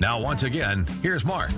[0.00, 1.50] Now, once again, here's Mark.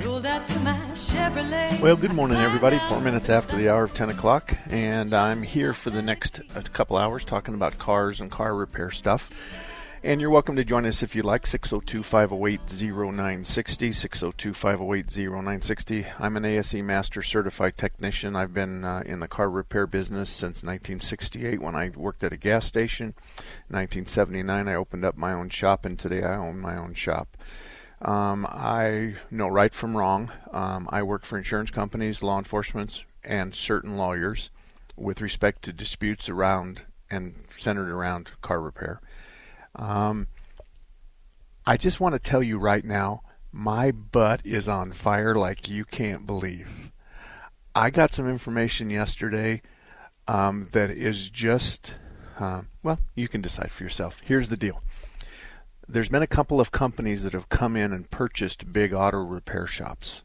[1.80, 2.80] Well, good morning, everybody.
[2.88, 6.62] Four minutes after the hour of 10 o'clock, and I'm here for the next uh,
[6.72, 9.30] couple hours talking about cars and car repair stuff.
[10.02, 13.92] And you're welcome to join us if you like, 602 508 0960.
[13.92, 16.06] 602 508 0960.
[16.18, 18.34] I'm an ASE Master Certified Technician.
[18.34, 22.36] I've been uh, in the car repair business since 1968 when I worked at a
[22.36, 23.14] gas station.
[23.70, 27.36] In 1979, I opened up my own shop, and today I own my own shop.
[28.02, 30.30] Um, I know right from wrong.
[30.50, 34.50] Um, I work for insurance companies, law enforcement, and certain lawyers
[34.96, 39.00] with respect to disputes around and centered around car repair.
[39.76, 40.26] Um,
[41.64, 43.22] I just want to tell you right now,
[43.52, 46.90] my butt is on fire like you can't believe.
[47.74, 49.62] I got some information yesterday
[50.26, 51.94] um, that is just,
[52.38, 54.20] uh, well, you can decide for yourself.
[54.24, 54.82] Here's the deal
[55.92, 59.66] there's been a couple of companies that have come in and purchased big auto repair
[59.66, 60.22] shops.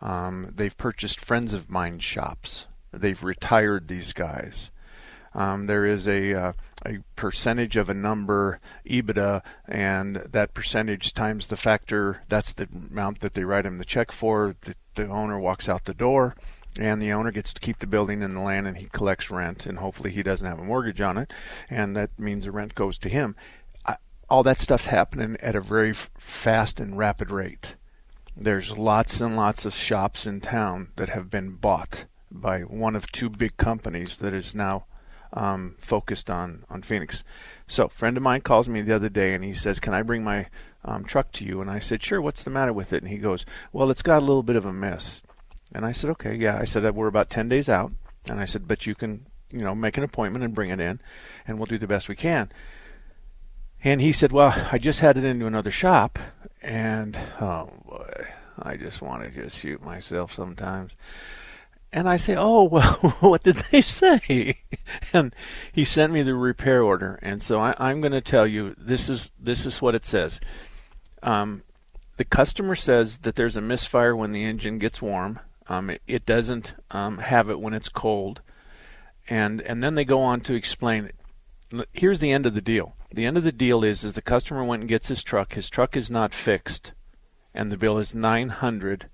[0.00, 2.68] Um, they've purchased friends of mine shops.
[2.90, 4.70] They've retired these guys.
[5.34, 6.52] Um, there is a uh,
[6.86, 12.22] a percentage of a number EBITDA, and that percentage times the factor.
[12.28, 14.56] That's the amount that they write him the check for.
[14.62, 16.34] The, the owner walks out the door,
[16.78, 19.66] and the owner gets to keep the building and the land, and he collects rent,
[19.66, 21.30] and hopefully he doesn't have a mortgage on it,
[21.68, 23.36] and that means the rent goes to him
[24.30, 27.76] all that stuff's happening at a very fast and rapid rate.
[28.36, 33.10] There's lots and lots of shops in town that have been bought by one of
[33.10, 34.84] two big companies that is now
[35.32, 37.24] um, focused on, on Phoenix.
[37.66, 40.02] So, a friend of mine calls me the other day and he says, Can I
[40.02, 40.46] bring my
[40.84, 41.60] um, truck to you?
[41.60, 43.02] And I said, Sure, what's the matter with it?
[43.02, 45.22] And he goes, Well, it's got a little bit of a mess.
[45.74, 46.58] And I said, Okay, yeah.
[46.58, 47.92] I said, We're about 10 days out.
[48.26, 51.00] And I said, But you can, you know, make an appointment and bring it in,
[51.46, 52.50] and we'll do the best we can.
[53.84, 56.18] And he said, Well, I just had it into another shop,
[56.62, 58.28] and oh boy,
[58.60, 60.92] I just want to just shoot myself sometimes.
[61.92, 64.58] And I say, Oh, well, what did they say?
[65.12, 65.34] and
[65.72, 67.18] he sent me the repair order.
[67.22, 70.40] And so I, am going to tell you this is, this is what it says.
[71.22, 71.62] Um,
[72.16, 75.38] the customer says that there's a misfire when the engine gets warm.
[75.68, 78.40] Um, it, it, doesn't um, have it when it's cold.
[79.28, 81.10] And, and then they go on to explain
[81.92, 84.64] here's the end of the deal the end of the deal is is the customer
[84.64, 85.54] went and gets his truck.
[85.54, 86.92] His truck is not fixed,
[87.54, 89.08] and the bill is nine hundred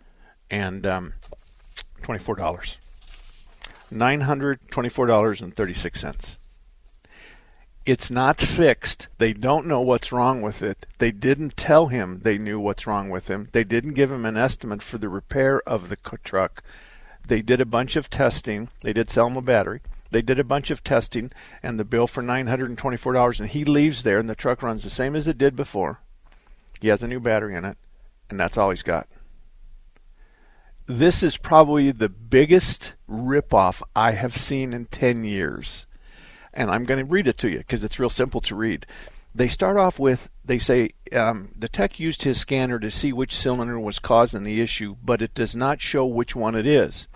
[0.50, 1.12] and um,
[2.02, 2.78] twenty-four dollars.
[3.90, 6.38] Nine hundred twenty-four dollars and thirty-six cents.
[7.86, 9.08] It's not fixed.
[9.18, 10.86] They don't know what's wrong with it.
[10.98, 13.48] They didn't tell him they knew what's wrong with him.
[13.52, 16.62] They didn't give him an estimate for the repair of the truck.
[17.26, 18.70] They did a bunch of testing.
[18.80, 19.82] They did sell him a battery.
[20.14, 24.20] They did a bunch of testing, and the bill for $924, and he leaves there,
[24.20, 25.98] and the truck runs the same as it did before.
[26.80, 27.76] He has a new battery in it,
[28.30, 29.08] and that's all he's got.
[30.86, 35.84] This is probably the biggest ripoff I have seen in 10 years.
[36.52, 38.86] And I'm going to read it to you because it's real simple to read.
[39.34, 43.34] They start off with they say um, the tech used his scanner to see which
[43.34, 47.08] cylinder was causing the issue, but it does not show which one it is.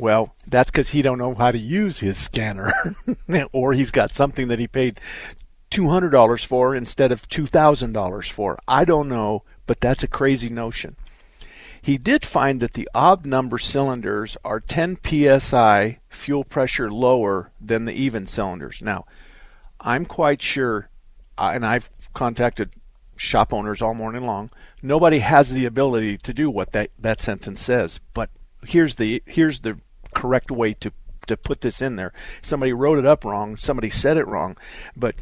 [0.00, 2.72] Well, that's because he don't know how to use his scanner,
[3.52, 4.98] or he's got something that he paid
[5.68, 8.58] two hundred dollars for instead of two thousand dollars for.
[8.66, 10.96] I don't know, but that's a crazy notion.
[11.82, 17.86] He did find that the odd number cylinders are 10 psi fuel pressure lower than
[17.86, 18.82] the even cylinders.
[18.82, 19.06] Now,
[19.80, 20.90] I'm quite sure,
[21.38, 22.74] uh, and I've contacted
[23.16, 24.50] shop owners all morning long.
[24.82, 28.28] Nobody has the ability to do what that, that sentence says, but
[28.64, 29.78] here's the here's the
[30.14, 30.92] correct way to
[31.26, 32.12] to put this in there.
[32.42, 33.56] Somebody wrote it up wrong.
[33.56, 34.56] Somebody said it wrong,
[34.96, 35.14] but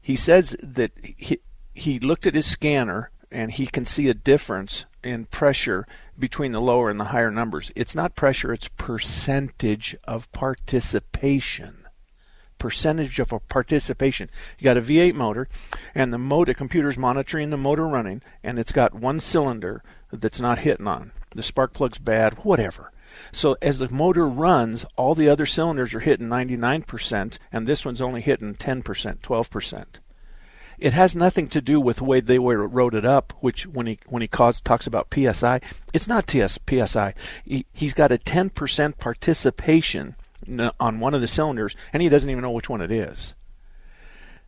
[0.00, 1.40] he says that he
[1.74, 5.86] he looked at his scanner and he can see a difference in pressure
[6.18, 7.70] between the lower and the higher numbers.
[7.74, 11.86] It's not pressure, it's percentage of participation.
[12.58, 14.30] Percentage of participation.
[14.58, 15.48] You got a V8 motor,
[15.94, 19.82] and the motor computer's monitoring the motor running, and it's got one cylinder
[20.12, 21.10] that's not hitting on.
[21.34, 22.92] The spark plug's bad, whatever.
[23.34, 28.00] So as the motor runs, all the other cylinders are hitting 99%, and this one's
[28.00, 28.82] only hitting 10%,
[29.18, 29.84] 12%.
[30.78, 33.86] It has nothing to do with the way they were wrote it up, which when
[33.86, 35.60] he when he talks about PSI,
[35.92, 37.14] it's not TS, PSI.
[37.44, 40.16] He, he's got a 10% participation
[40.80, 43.34] on one of the cylinders, and he doesn't even know which one it is.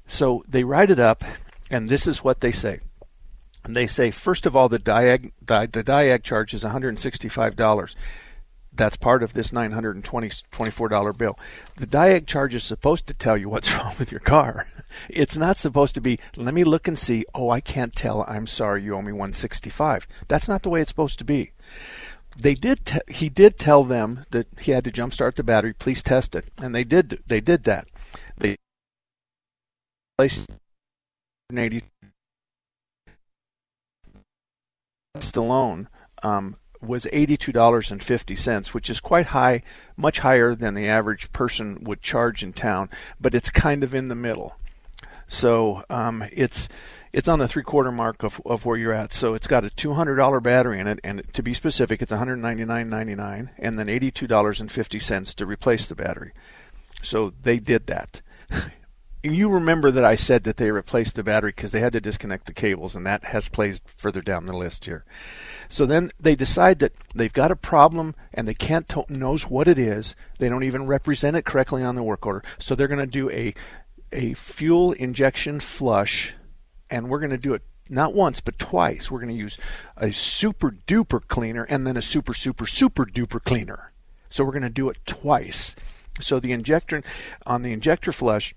[0.07, 1.25] So they write it up,
[1.71, 2.81] and this is what they say.
[3.65, 7.95] And they say, first of all, the diag, the, the diag charge is $165
[8.77, 11.39] that's part of this $924 bill.
[11.77, 14.67] The Diag charge is supposed to tell you what's wrong with your car.
[15.09, 18.47] It's not supposed to be, let me look and see, oh, I can't tell, I'm
[18.47, 20.07] sorry, you owe me 165.
[20.29, 21.53] That's not the way it's supposed to be.
[22.39, 26.35] They did he did tell them that he had to jumpstart the battery, please test
[26.35, 26.45] it.
[26.61, 27.89] And they did they did that.
[28.37, 28.57] They
[30.19, 30.51] placed
[31.51, 31.83] 80
[35.35, 35.89] alone
[36.23, 36.57] um,
[36.87, 39.63] was $82.50, which is quite high,
[39.97, 42.89] much higher than the average person would charge in town,
[43.21, 44.57] but it's kind of in the middle.
[45.29, 46.69] So um, it's
[47.13, 49.13] it's on the three quarter mark of, of where you're at.
[49.13, 53.79] So it's got a $200 battery in it, and to be specific, it's $199.99, and
[53.79, 56.33] then $82.50 to replace the battery.
[57.03, 58.21] So they did that.
[59.23, 62.47] you remember that I said that they replaced the battery because they had to disconnect
[62.47, 65.05] the cables, and that has placed further down the list here.
[65.69, 69.69] So then they decide that they've got a problem and they can't t- knows what
[69.69, 70.15] it is.
[70.39, 72.43] They don't even represent it correctly on the work order.
[72.59, 73.55] So they're going to do a
[74.13, 76.33] a fuel injection flush,
[76.89, 79.11] and we're going to do it not once but twice.
[79.11, 79.59] We're going to use
[79.97, 83.93] a super duper cleaner and then a super super super duper cleaner.
[84.29, 85.77] So we're going to do it twice.
[86.21, 87.03] So the injector
[87.45, 88.55] on the injector flush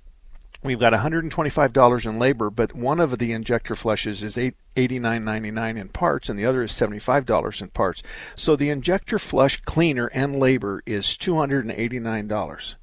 [0.62, 6.30] We've got $125 in labor, but one of the injector flushes is $89.99 in parts,
[6.30, 8.04] and the other is $75 in parts.
[8.36, 12.76] So the injector flush cleaner and labor is $289.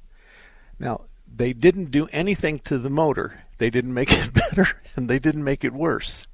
[0.79, 1.01] Now,
[1.35, 3.43] they didn't do anything to the motor.
[3.59, 6.25] They didn't make it better, and they didn't make it worse.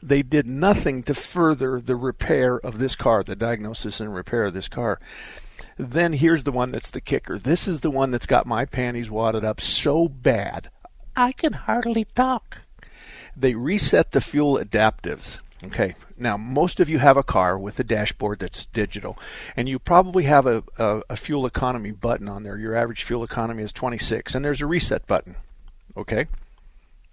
[0.00, 4.54] They did nothing to further the repair of this car, the diagnosis and repair of
[4.54, 5.00] this car.
[5.78, 7.38] Then here's the one that's the kicker.
[7.38, 10.70] This is the one that's got my panties wadded up so bad
[11.18, 12.58] I can hardly talk.
[13.36, 15.40] They reset the fuel adaptives.
[15.64, 19.18] Okay, now most of you have a car with a dashboard that's digital,
[19.56, 22.56] and you probably have a, a, a, fuel economy button on there.
[22.56, 25.34] Your average fuel economy is 26, and there's a reset button.
[25.96, 26.28] Okay,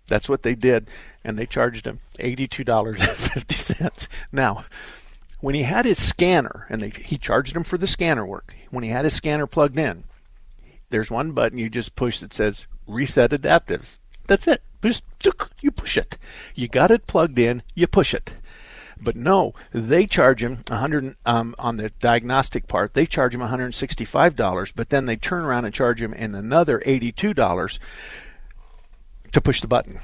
[0.05, 0.87] that's what they did,
[1.23, 4.07] and they charged him $82.50.
[4.31, 4.65] Now,
[5.45, 8.83] when he had his scanner, and they, he charged him for the scanner work, when
[8.83, 10.03] he had his scanner plugged in,
[10.89, 13.99] there's one button you just push that says reset adaptives.
[14.25, 14.63] That's it.
[14.81, 15.03] Just
[15.61, 16.17] you push it.
[16.55, 18.33] You got it plugged in, you push it.
[18.99, 22.95] But no, they charge him 100 um, on the diagnostic part.
[22.95, 26.81] They charge him 165 dollars, but then they turn around and charge him in another
[26.87, 27.79] 82 dollars
[29.31, 29.99] to push the button.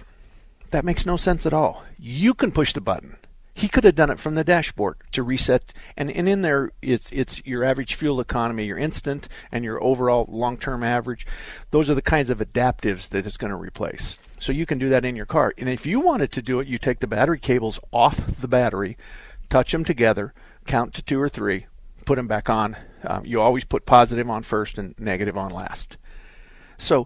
[0.70, 1.84] That makes no sense at all.
[1.98, 3.18] You can push the button.
[3.54, 7.12] He could have done it from the dashboard to reset, and, and in there it's
[7.12, 11.28] it's your average fuel economy, your instant, and your overall long-term average.
[11.72, 14.18] Those are the kinds of adaptives that it's going to replace.
[14.40, 15.54] So you can do that in your car.
[15.58, 18.98] And if you wanted to do it, you take the battery cables off the battery,
[19.50, 20.34] touch them together,
[20.66, 21.68] count to two or three,
[22.06, 22.76] put them back on.
[23.04, 25.98] Um, you always put positive on first and negative on last.
[26.78, 27.06] So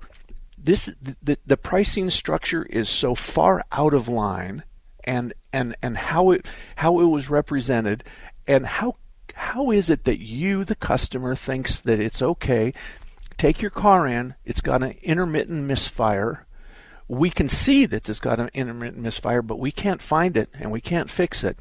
[0.58, 0.89] this
[1.22, 4.63] the, the pricing structure is so far out of line
[5.05, 6.45] and and and how it
[6.77, 8.03] how it was represented
[8.47, 8.97] and how
[9.35, 12.74] how is it that you the customer thinks that it's okay?
[13.38, 14.35] Take your car in.
[14.45, 16.45] It's got an intermittent misfire.
[17.07, 20.71] We can see that it's got an intermittent misfire but we can't find it and
[20.71, 21.57] we can't fix it.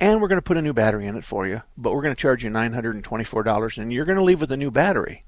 [0.00, 2.14] And we're going to put a new battery in it for you but we're going
[2.14, 5.24] to charge you $924 and you're going to leave with a new battery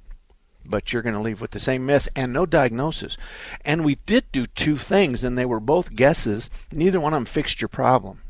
[0.66, 3.16] but you're going to leave with the same mess and no diagnosis.
[3.64, 6.50] And we did do two things, and they were both guesses.
[6.73, 8.20] Neither one of them fixed your problem.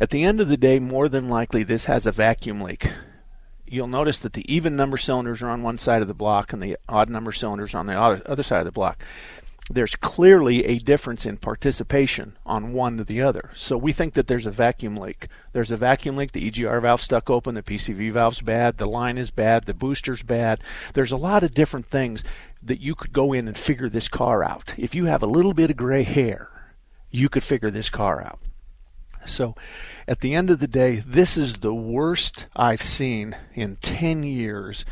[0.00, 2.90] At the end of the day, more than likely, this has a vacuum leak.
[3.66, 6.62] You'll notice that the even number cylinders are on one side of the block and
[6.62, 9.02] the odd number cylinders on the other side of the block
[9.70, 13.50] there's clearly a difference in participation on one to the other.
[13.54, 15.28] So we think that there's a vacuum leak.
[15.52, 19.16] There's a vacuum leak, the EGR valve stuck open, the PCV valve's bad, the line
[19.16, 20.60] is bad, the booster's bad.
[20.92, 22.24] There's a lot of different things
[22.62, 24.74] that you could go in and figure this car out.
[24.76, 26.50] If you have a little bit of gray hair,
[27.10, 28.40] you could figure this car out.
[29.26, 29.54] So,
[30.06, 34.84] at the end of the day, this is the worst I've seen in 10 years.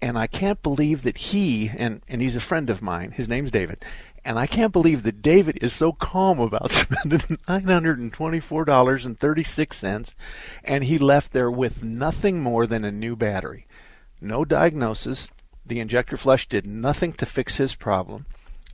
[0.00, 3.50] And I can't believe that he, and, and he's a friend of mine, his name's
[3.50, 3.84] David,
[4.24, 10.14] and I can't believe that David is so calm about spending $924.36
[10.64, 13.66] and he left there with nothing more than a new battery.
[14.20, 15.30] No diagnosis.
[15.66, 18.26] The injector flush did nothing to fix his problem.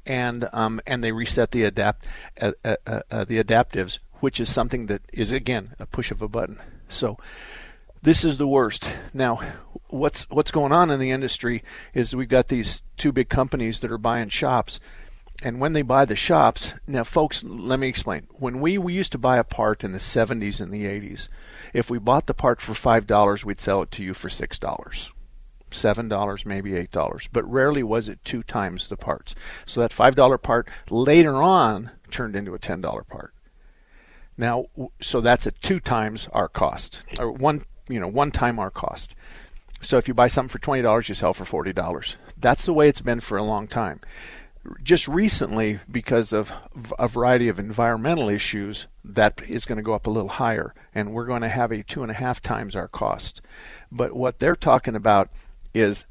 [0.07, 2.07] And um, and they reset the adapt
[2.41, 6.23] uh, uh, uh, uh the adaptives, which is something that is again a push of
[6.23, 6.59] a button.
[6.89, 7.19] So
[8.03, 8.91] this is the worst.
[9.13, 9.41] Now,
[9.89, 13.93] what's what's going on in the industry is we've got these two big companies that
[13.93, 14.81] are buying shops
[15.43, 18.27] and when they buy the shops, now folks, let me explain.
[18.31, 21.29] When we, we used to buy a part in the 70s and the 80s,
[21.73, 25.11] if we bought the part for $5, we'd sell it to you for $6.
[25.71, 29.35] $7, maybe $8, but rarely was it two times the parts.
[29.65, 33.33] So that $5 part later on turned into a $10 part.
[34.37, 34.67] Now,
[35.01, 39.15] so that's at two times our cost, or one, you know, one time our cost.
[39.81, 42.17] So if you buy something for $20, you sell for $40.
[42.37, 44.01] That's the way it's been for a long time
[44.83, 46.53] just recently, because of
[46.99, 51.13] a variety of environmental issues, that is going to go up a little higher, and
[51.13, 53.41] we're going to have a two and a half times our cost.
[53.91, 55.31] But what they're talking about
[55.73, 56.05] is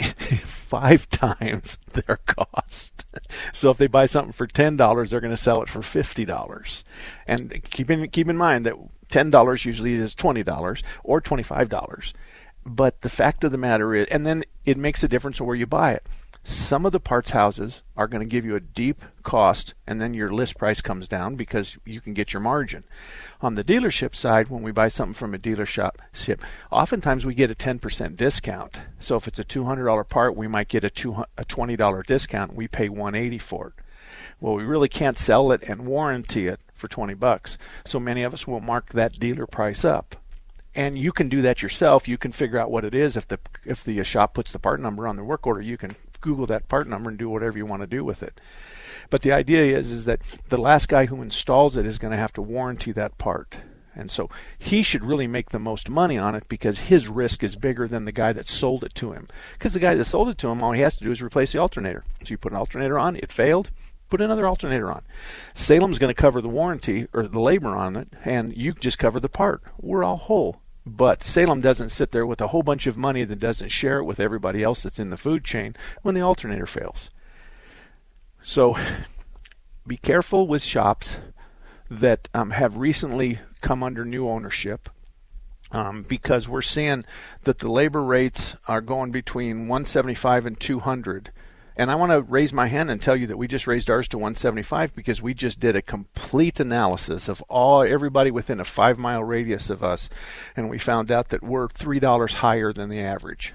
[0.44, 3.04] five times their cost.
[3.52, 6.24] So if they buy something for ten dollars, they're going to sell it for fifty
[6.24, 6.84] dollars.
[7.26, 8.76] And keep in keep in mind that
[9.08, 12.14] ten dollars usually is twenty dollars or twenty five dollars.
[12.64, 15.66] But the fact of the matter is, and then it makes a difference where you
[15.66, 16.06] buy it.
[16.44, 20.12] Some of the parts houses are going to give you a deep cost, and then
[20.12, 22.82] your list price comes down because you can get your margin.
[23.40, 26.40] On the dealership side, when we buy something from a dealership,
[26.72, 28.80] oftentimes we get a 10% discount.
[28.98, 32.54] So if it's a $200 part, we might get a $20 discount.
[32.54, 33.84] We pay 180 for it.
[34.40, 37.56] Well, we really can't sell it and warranty it for 20 bucks.
[37.86, 40.16] So many of us will mark that dealer price up
[40.74, 42.08] and you can do that yourself.
[42.08, 44.80] You can figure out what it is if the if the shop puts the part
[44.80, 45.60] number on the work order.
[45.60, 48.40] You can Google that part number and do whatever you want to do with it.
[49.10, 52.16] But the idea is is that the last guy who installs it is going to
[52.16, 53.56] have to warranty that part.
[53.94, 57.56] And so he should really make the most money on it because his risk is
[57.56, 59.28] bigger than the guy that sold it to him.
[59.52, 61.52] Because the guy that sold it to him, all he has to do is replace
[61.52, 62.04] the alternator.
[62.24, 63.70] So you put an alternator on, it failed,
[64.08, 65.02] put another alternator on.
[65.54, 69.20] Salem's going to cover the warranty or the labor on it, and you just cover
[69.20, 69.62] the part.
[69.78, 70.62] We're all whole.
[70.84, 74.04] But Salem doesn't sit there with a whole bunch of money that doesn't share it
[74.04, 77.10] with everybody else that's in the food chain when the alternator fails.
[78.42, 78.76] So
[79.86, 81.18] be careful with shops
[81.90, 84.88] that um, have recently come under new ownership
[85.72, 87.04] um, because we're seeing
[87.44, 91.32] that the labor rates are going between 175 and 200
[91.76, 94.08] and I want to raise my hand and tell you that we just raised ours
[94.08, 98.98] to 175 because we just did a complete analysis of all everybody within a five
[98.98, 100.10] mile radius of us,
[100.56, 103.54] and we found out that we're three dollars higher than the average.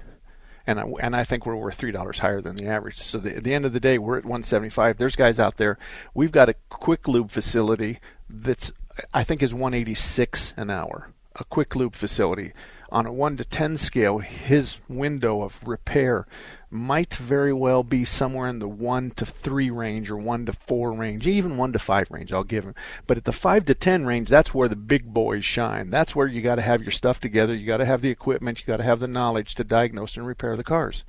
[0.66, 2.98] And I, and I think we're worth three dollars higher than the average.
[2.98, 4.98] So the, at the end of the day, we're at 175.
[4.98, 5.78] There's guys out there.
[6.12, 8.70] We've got a quick lube facility that's
[9.14, 11.10] I think is 186 an hour.
[11.36, 12.52] A quick lube facility
[12.90, 16.26] on a 1 to 10 scale, his window of repair
[16.70, 20.92] might very well be somewhere in the 1 to 3 range or 1 to 4
[20.92, 22.74] range, even 1 to 5 range, I'll give him.
[23.06, 25.90] But at the 5 to 10 range, that's where the big boys shine.
[25.90, 28.60] That's where you got to have your stuff together, you got to have the equipment,
[28.60, 31.04] you got to have the knowledge to diagnose and repair the cars.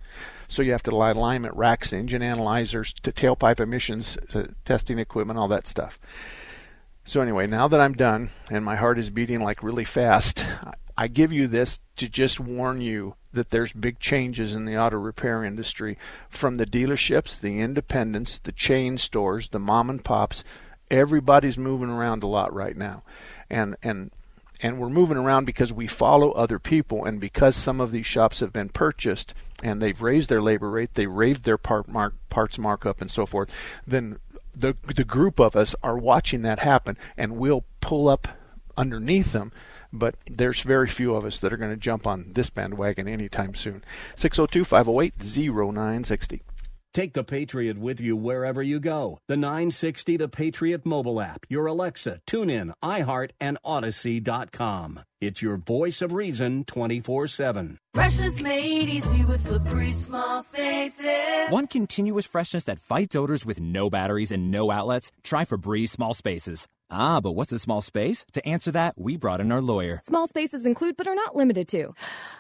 [0.48, 5.38] So you have to lie alignment racks, engine analyzers, to tailpipe emissions, to testing equipment,
[5.38, 6.00] all that stuff.
[7.04, 10.46] So anyway, now that I'm done and my heart is beating like really fast,
[10.98, 14.98] I give you this to just warn you that there's big changes in the auto
[14.98, 15.98] repair industry
[16.30, 20.44] from the dealerships, the independents, the chain stores, the mom and pops.
[20.90, 23.04] Everybody's moving around a lot right now.
[23.50, 24.12] And and
[24.62, 28.42] and we're moving around because we follow other people and because some of these shops
[28.42, 29.34] have been purchased
[29.64, 33.26] and they've raised their labor rate, they raised their part mark, parts markup and so
[33.26, 33.50] forth,
[33.88, 34.20] then
[34.56, 38.28] the the group of us are watching that happen and we'll pull up
[38.76, 39.52] underneath them
[39.92, 43.56] but there's very few of us that are going to jump on this bandwagon anytime
[43.56, 43.84] soon.
[44.16, 45.14] 602 508
[45.64, 46.42] 0960.
[46.92, 49.20] Take the Patriot with you wherever you go.
[49.28, 55.02] The 960 The Patriot mobile app, your Alexa, TuneIn, iHeart, and Audacy.com.
[55.22, 57.78] It's your voice of reason 24 7.
[57.94, 61.50] Freshness made easy with Febreze small spaces.
[61.50, 65.12] One continuous freshness that fights odors with no batteries and no outlets.
[65.24, 66.68] Try Febreze small spaces.
[66.92, 68.26] Ah, but what's a small space?
[68.34, 70.00] To answer that, we brought in our lawyer.
[70.04, 71.94] Small spaces include, but are not limited to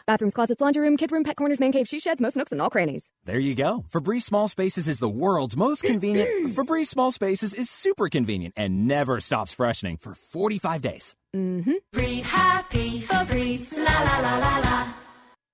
[0.08, 2.62] bathrooms, closets, laundry room, kid room, pet corners, man cave, she sheds, most nooks, and
[2.62, 3.12] all crannies.
[3.25, 3.86] There you go.
[3.91, 6.48] Febreze Small Spaces is the world's most convenient.
[6.48, 11.15] Febreze Small Spaces is super convenient and never stops freshening for 45 days.
[11.36, 11.74] Mm-hmm.
[11.94, 14.99] Free happy Febreze, la la la la la.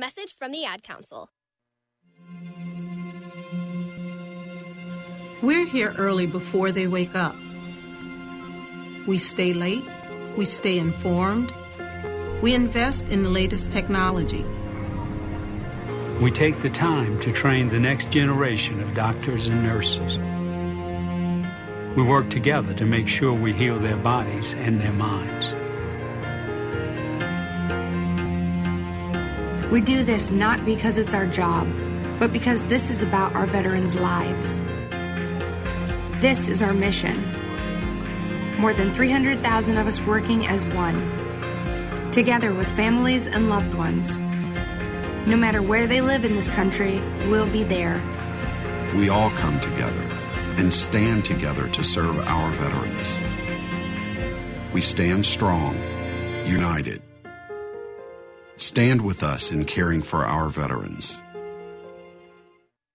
[0.00, 1.28] A message from the Ad Council.
[5.42, 7.36] We're here early before they wake up.
[9.06, 9.84] We stay late,
[10.38, 11.52] we stay informed,
[12.40, 14.42] we invest in the latest technology.
[16.22, 20.18] We take the time to train the next generation of doctors and nurses.
[21.94, 25.54] We work together to make sure we heal their bodies and their minds.
[29.70, 31.68] We do this not because it's our job,
[32.18, 34.64] but because this is about our veterans' lives.
[36.20, 37.16] This is our mission.
[38.58, 41.00] More than 300,000 of us working as one,
[42.10, 44.20] together with families and loved ones.
[45.28, 48.02] No matter where they live in this country, we'll be there.
[48.96, 50.02] We all come together
[50.58, 53.22] and stand together to serve our veterans.
[54.72, 55.76] We stand strong,
[56.44, 57.02] united.
[58.60, 61.22] Stand with us in caring for our veterans.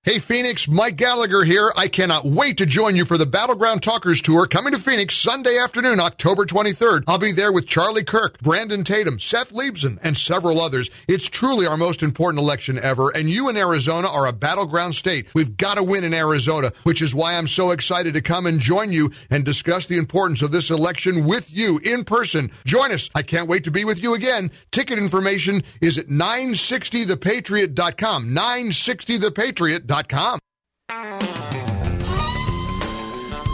[0.05, 1.73] Hey Phoenix, Mike Gallagher here.
[1.75, 5.57] I cannot wait to join you for the Battleground Talkers Tour coming to Phoenix Sunday
[5.57, 7.05] afternoon, October 23rd.
[7.07, 10.91] I'll be there with Charlie Kirk, Brandon Tatum, Seth Leibsohn, and several others.
[11.07, 15.25] It's truly our most important election ever, and you in Arizona are a battleground state.
[15.33, 18.59] We've got to win in Arizona, which is why I'm so excited to come and
[18.59, 22.51] join you and discuss the importance of this election with you in person.
[22.63, 23.09] Join us.
[23.15, 24.51] I can't wait to be with you again.
[24.69, 28.35] Ticket information is at 960thepatriot.com.
[28.35, 29.94] 960thepatriot.com.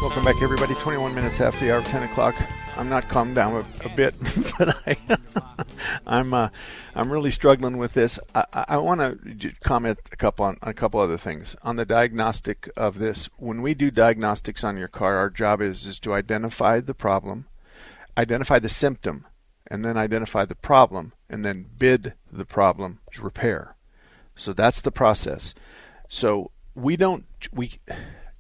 [0.01, 0.73] Welcome back, everybody.
[0.73, 2.33] 21 minutes after the hour of 10 o'clock.
[2.77, 4.15] I'm not calmed down a, a bit,
[4.57, 4.97] but I,
[6.07, 6.49] I'm uh,
[6.95, 8.17] I'm really struggling with this.
[8.33, 11.85] I, I want to comment a couple on, on a couple other things on the
[11.85, 13.29] diagnostic of this.
[13.37, 17.45] When we do diagnostics on your car, our job is is to identify the problem,
[18.17, 19.27] identify the symptom,
[19.67, 23.75] and then identify the problem, and then bid the problem's repair.
[24.35, 25.53] So that's the process.
[26.11, 27.79] So we don't we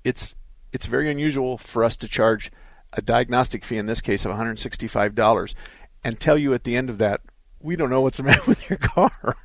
[0.03, 0.35] it's
[0.73, 2.51] it's very unusual for us to charge
[2.91, 5.55] a diagnostic fee in this case of $165
[6.03, 7.21] and tell you at the end of that
[7.61, 9.37] we don't know what's the matter with your car.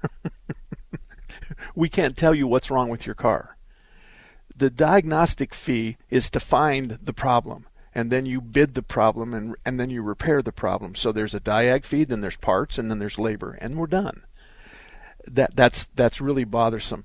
[1.77, 3.57] we can't tell you what's wrong with your car.
[4.57, 9.55] The diagnostic fee is to find the problem and then you bid the problem and
[9.65, 10.97] and then you repair the problem.
[10.97, 14.25] So there's a diag fee, then there's parts, and then there's labor, and we're done.
[15.29, 17.05] That that's that's really bothersome.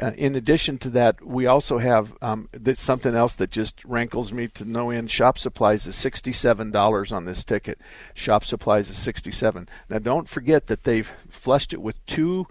[0.00, 4.46] Uh, in addition to that, we also have um, something else that just rankles me
[4.46, 5.10] to no end.
[5.10, 7.80] Shop supplies is sixty-seven dollars on this ticket.
[8.14, 9.68] Shop supplies is sixty-seven.
[9.88, 12.46] Now, don't forget that they've flushed it with two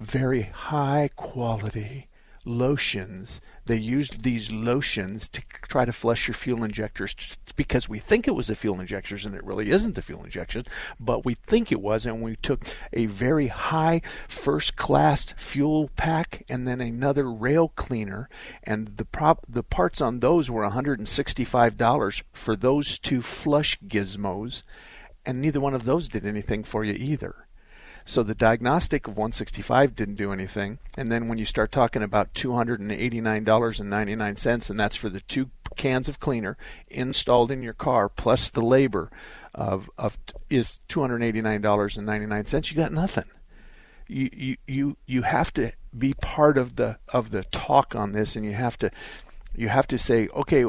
[0.00, 2.08] very high quality
[2.44, 3.40] lotions.
[3.66, 7.14] They used these lotions to try to flush your fuel injectors
[7.54, 10.64] because we think it was the fuel injectors and it really isn't the fuel injectors,
[10.98, 12.04] but we think it was.
[12.04, 18.28] And we took a very high first class fuel pack and then another rail cleaner,
[18.64, 24.62] and the prop the parts on those were $165 for those two flush gizmos,
[25.24, 27.41] and neither one of those did anything for you either.
[28.04, 30.78] So the diagnostic of 165 didn't do anything.
[30.96, 36.20] And then when you start talking about $289.99, and that's for the two cans of
[36.20, 36.56] cleaner
[36.88, 39.10] installed in your car plus the labor
[39.54, 40.18] of, of
[40.50, 43.24] is $289.99, you got nothing.
[44.08, 48.36] You, you you you have to be part of the of the talk on this,
[48.36, 48.90] and you have to
[49.54, 50.66] you have to say, okay,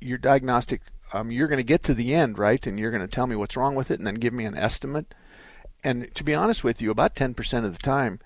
[0.00, 0.80] your diagnostic,
[1.12, 2.66] um, you're going to get to the end, right?
[2.66, 4.56] And you're going to tell me what's wrong with it, and then give me an
[4.56, 5.12] estimate
[5.86, 8.20] and to be honest with you, about 10% of the time,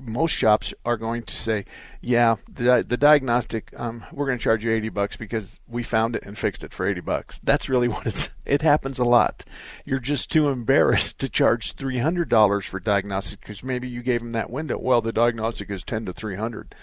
[0.00, 1.64] most shops are going to say,
[2.00, 6.16] "Yeah, the the diagnostic, um, we're going to charge you eighty bucks because we found
[6.16, 8.30] it and fixed it for eighty bucks." That's really what it's.
[8.44, 9.44] It happens a lot.
[9.84, 14.20] You're just too embarrassed to charge three hundred dollars for diagnostic because maybe you gave
[14.20, 14.78] them that window.
[14.78, 16.74] Well, the diagnostic is ten to three hundred.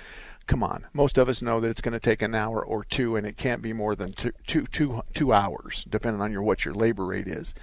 [0.48, 3.16] Come on, most of us know that it's going to take an hour or two,
[3.16, 6.66] and it can't be more than two, two, two, two hours, depending on your what
[6.66, 7.54] your labor rate is.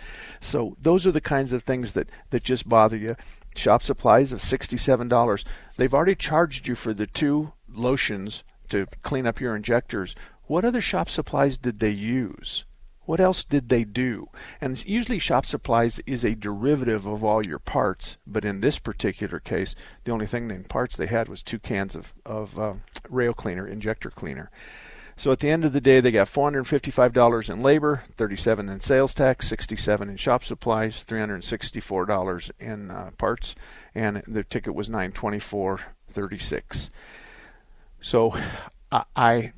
[0.41, 3.17] So those are the kinds of things that that just bother you
[3.59, 5.45] shop supplies of $67.
[5.77, 10.15] They've already charged you for the two lotions to clean up your injectors.
[10.45, 12.65] What other shop supplies did they use?
[13.09, 14.29] What else did they do?
[14.61, 19.41] And usually, shop supplies is a derivative of all your parts, but in this particular
[19.41, 22.75] case, the only thing in parts they had was two cans of, of uh,
[23.09, 24.51] rail cleaner, injector cleaner.
[25.17, 29.15] So at the end of the day, they got $455 in labor, 37 in sales
[29.15, 33.55] tax, 67 in shop supplies, $364 in uh, parts,
[33.95, 36.91] and the ticket was 924.36.
[38.03, 38.37] So
[38.93, 39.53] I I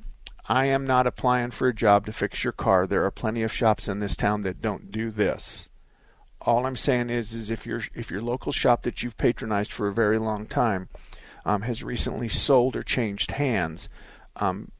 [0.49, 2.87] am not applying for a job to fix your car.
[2.87, 5.69] There are plenty of shops in this town that don't do this.
[6.41, 9.87] All I'm saying is, is if your if your local shop that you've patronized for
[9.87, 10.89] a very long time
[11.45, 13.89] um, has recently sold or changed hands,
[14.35, 14.71] um,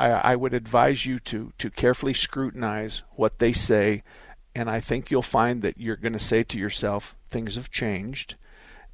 [0.00, 4.02] I, I would advise you to to carefully scrutinize what they say,
[4.54, 8.36] and I think you'll find that you're going to say to yourself, things have changed.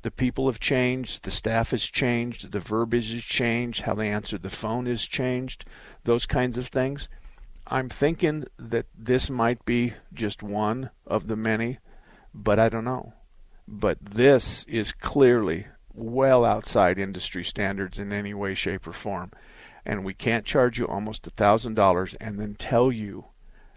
[0.03, 4.39] The people have changed, the staff has changed, the verbiage has changed, how they answer
[4.39, 5.65] the phone has changed,
[6.05, 7.09] those kinds of things.
[7.67, 11.79] I'm thinking that this might be just one of the many,
[12.35, 13.13] but I don't know.
[13.69, 19.33] But this is clearly well outside industry standards in any way, shape, or form
[19.85, 23.27] and we can't charge you almost a thousand dollars and then tell you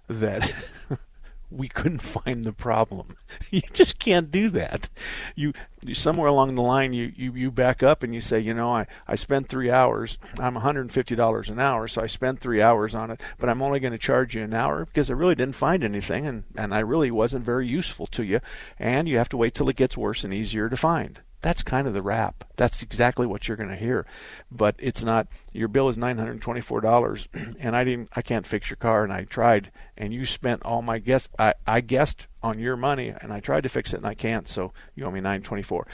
[0.07, 0.53] that
[1.53, 3.15] we couldn't find the problem.
[3.49, 4.89] You just can't do that.
[5.35, 5.53] You
[5.91, 8.87] somewhere along the line you, you, you back up and you say, you know, I,
[9.07, 10.17] I spent three hours.
[10.39, 13.91] I'm $150 an hour, so I spent three hours on it, but I'm only going
[13.91, 17.11] to charge you an hour because I really didn't find anything and, and I really
[17.11, 18.39] wasn't very useful to you.
[18.79, 21.19] And you have to wait till it gets worse and easier to find.
[21.43, 22.45] That's kind of the rap.
[22.55, 24.05] That's exactly what you're going to hear.
[24.49, 27.27] But it's not your bill is $924
[27.59, 30.81] and I didn't I can't fix your car and I tried and you spent all
[30.81, 34.07] my guess I I guessed on your money and I tried to fix it and
[34.07, 35.85] I can't so you owe me 924.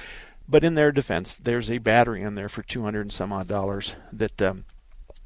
[0.47, 3.95] But in their defense, there's a battery in there for 200 and some odd dollars
[4.13, 4.65] that um,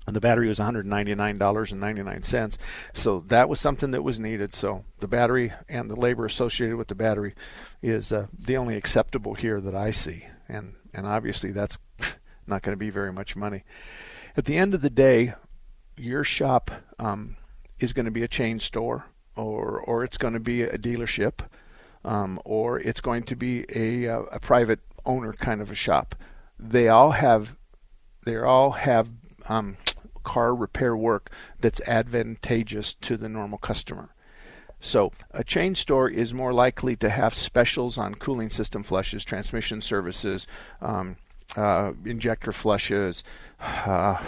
[0.05, 2.57] and the battery was $199.99.
[2.93, 4.53] So that was something that was needed.
[4.53, 7.35] So the battery and the labor associated with the battery
[7.81, 10.25] is uh, the only acceptable here that I see.
[10.47, 11.79] And and obviously that's
[12.47, 13.63] not going to be very much money.
[14.35, 15.35] At the end of the day,
[15.95, 17.37] your shop um,
[17.79, 21.39] is going to be a chain store, or or it's going to be a dealership,
[22.03, 26.15] um, or it's going to be a, a, uh, private owner kind of a shop.
[26.59, 27.55] They all have
[28.25, 29.11] they all have
[29.47, 29.77] um,
[30.23, 34.09] car repair work that's advantageous to the normal customer.
[34.79, 39.79] So, a chain store is more likely to have specials on cooling system flushes, transmission
[39.79, 40.45] services,
[40.81, 41.15] um,
[41.55, 43.23] uh, injector flushes,
[43.61, 44.21] uh,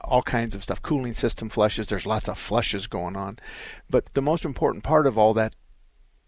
[0.00, 1.88] all kinds of stuff, cooling system flushes.
[1.88, 3.38] There's lots of flushes going on.
[3.90, 5.54] But the most important part of all that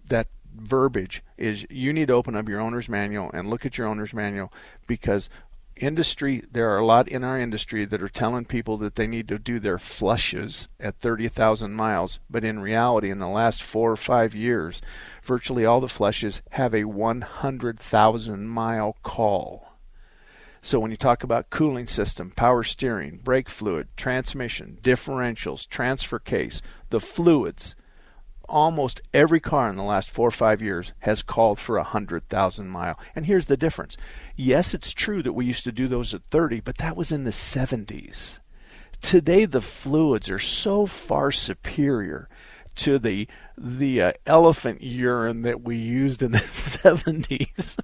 [0.08, 3.86] that verbiage is you need to open up your owner's manual and look at your
[3.86, 4.52] owner's manual
[4.86, 5.30] because
[5.80, 9.26] industry there are a lot in our industry that are telling people that they need
[9.26, 13.96] to do their flushes at 30,000 miles but in reality in the last 4 or
[13.96, 14.82] 5 years
[15.22, 19.68] virtually all the flushes have a 100,000 mile call.
[20.62, 26.60] So when you talk about cooling system, power steering, brake fluid, transmission, differentials, transfer case,
[26.90, 27.74] the fluids,
[28.50, 32.28] almost every car in the last four or five years has called for a hundred
[32.28, 32.98] thousand mile.
[33.14, 33.96] And here's the difference.
[34.36, 37.24] Yes, it's true that we used to do those at 30, but that was in
[37.24, 38.38] the 70s.
[39.00, 42.28] Today, the fluids are so far superior
[42.76, 43.28] to the
[43.62, 47.76] the uh, elephant urine that we used in the 70s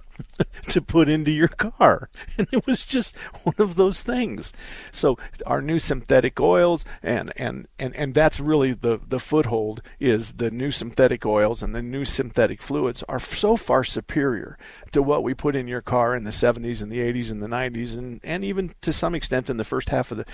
[0.69, 2.09] to put into your car.
[2.37, 4.53] And it was just one of those things.
[4.91, 10.33] So our new synthetic oils and and and, and that's really the the foothold is
[10.33, 14.57] the new synthetic oils and the new synthetic fluids are so far superior
[14.91, 17.47] to what we put in your car in the 70s and the 80s and the
[17.47, 20.25] 90s and and even to some extent in the first half of the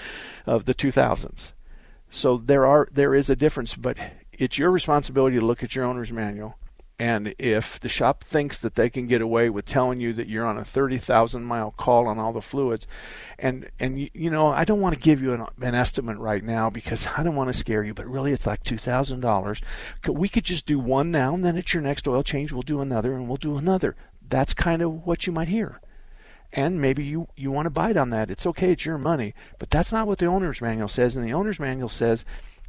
[0.45, 1.51] of the 2000s.
[2.09, 3.97] So there are there is a difference, but
[4.37, 6.57] it's your responsibility to look at your owner's manual.
[6.99, 10.45] And if the shop thinks that they can get away with telling you that you're
[10.45, 12.87] on a 30,000 mile call on all the fluids,
[13.39, 16.43] and and you, you know I don't want to give you an, an estimate right
[16.43, 19.59] now because I don't want to scare you, but really it's like two thousand dollars.
[20.07, 22.79] We could just do one now, and then at your next oil change we'll do
[22.79, 23.95] another, and we'll do another.
[24.29, 25.81] That's kind of what you might hear.
[26.53, 28.29] and maybe you, you want to bite on that.
[28.29, 29.33] It's okay, it's your money.
[29.59, 31.15] But that's not what the owner's manual says.
[31.15, 32.23] And the owner's manual says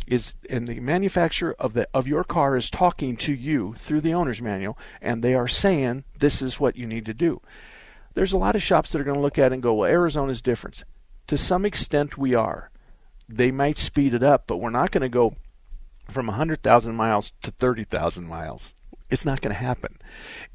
[0.07, 4.15] is and the manufacturer of the of your car is talking to you through the
[4.15, 7.41] owner's manual and they are saying this is what you need to do.
[8.15, 9.91] There's a lot of shops that are going to look at it and go, well,
[9.91, 10.85] Arizona's different.
[11.29, 12.71] To some extent, we are.
[13.29, 15.35] They might speed it up, but we're not going to go
[16.09, 18.75] from 100,000 miles to 30,000 miles.
[19.11, 19.99] It's not going to happen.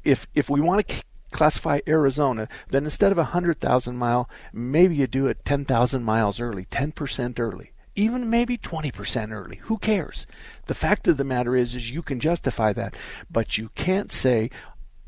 [0.04, 5.06] If if we want to classify Arizona, then instead of a 100,000 mile, maybe you
[5.06, 9.56] do it 10,000 miles early, 10% early, even maybe 20% early.
[9.64, 10.26] Who cares?
[10.66, 12.94] The fact of the matter is is you can justify that,
[13.30, 14.50] but you can't say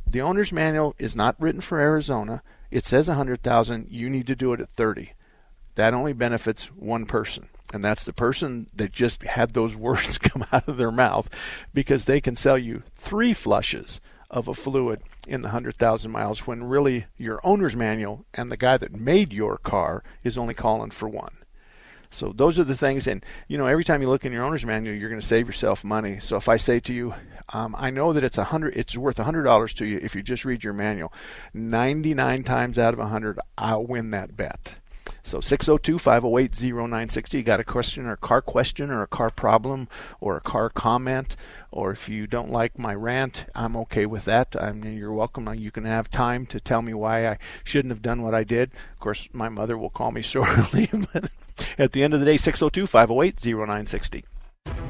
[0.07, 2.43] the owner's manual is not written for Arizona.
[2.71, 5.13] It says 100,000, you need to do it at 30.
[5.75, 10.45] That only benefits one person and that's the person that just had those words come
[10.53, 11.29] out of their mouth
[11.73, 14.01] because they can sell you three flushes
[14.31, 18.77] of a fluid in the 100,000 miles when really your owner's manual and the guy
[18.77, 21.33] that made your car is only calling for one.
[22.13, 24.65] So those are the things, and you know, every time you look in your owner's
[24.65, 26.21] manual, you're going to save yourself money.
[26.21, 27.15] So if I say to you,
[27.49, 30.15] um, I know that it's a hundred, it's worth a hundred dollars to you if
[30.15, 31.13] you just read your manual.
[31.55, 34.77] Ninety-nine times out of a hundred, I'll win that bet.
[35.25, 37.35] So 602-508-0960.
[37.35, 39.89] You got a question or a car question or a car problem
[40.21, 41.37] or a car comment
[41.73, 44.55] or if you don't like my rant, I'm okay with that.
[44.61, 45.53] I mean, you're welcome.
[45.55, 48.73] You can have time to tell me why I shouldn't have done what I did.
[48.93, 51.31] Of course, my mother will call me shortly, but
[51.79, 54.25] at the end of the day, 602-508-0960.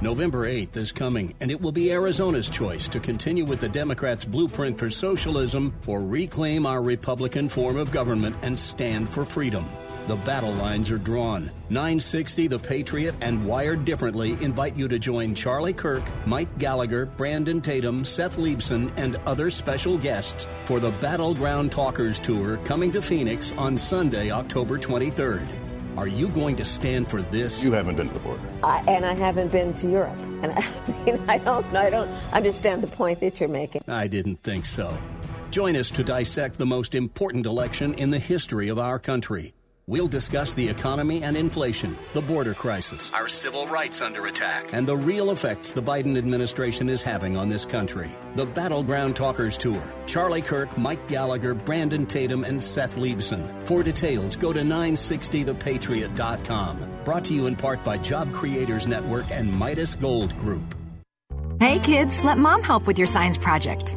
[0.00, 4.24] November 8th is coming, and it will be Arizona's choice to continue with the Democrats'
[4.24, 9.64] blueprint for socialism or reclaim our Republican form of government and stand for freedom.
[10.08, 11.52] The battle lines are drawn.
[11.70, 17.60] 960 The Patriot and Wired Differently invite you to join Charlie Kirk, Mike Gallagher, Brandon
[17.60, 23.52] Tatum, Seth Leibsohn, and other special guests for the Battleground Talkers Tour coming to Phoenix
[23.52, 25.71] on Sunday, October 23rd.
[25.96, 27.62] Are you going to stand for this?
[27.62, 28.40] You haven't been to the border.
[28.62, 30.18] I, and I haven't been to Europe.
[30.42, 33.82] And I mean, I don't, I don't understand the point that you're making.
[33.88, 34.96] I didn't think so.
[35.50, 39.52] Join us to dissect the most important election in the history of our country.
[39.92, 44.88] We'll discuss the economy and inflation, the border crisis, our civil rights under attack, and
[44.88, 48.08] the real effects the Biden administration is having on this country.
[48.34, 49.82] The Battleground Talkers Tour.
[50.06, 53.68] Charlie Kirk, Mike Gallagher, Brandon Tatum, and Seth Leibsohn.
[53.68, 56.90] For details, go to 960thepatriot.com.
[57.04, 60.74] Brought to you in part by Job Creators Network and Midas Gold Group.
[61.60, 63.94] Hey kids, let mom help with your science project.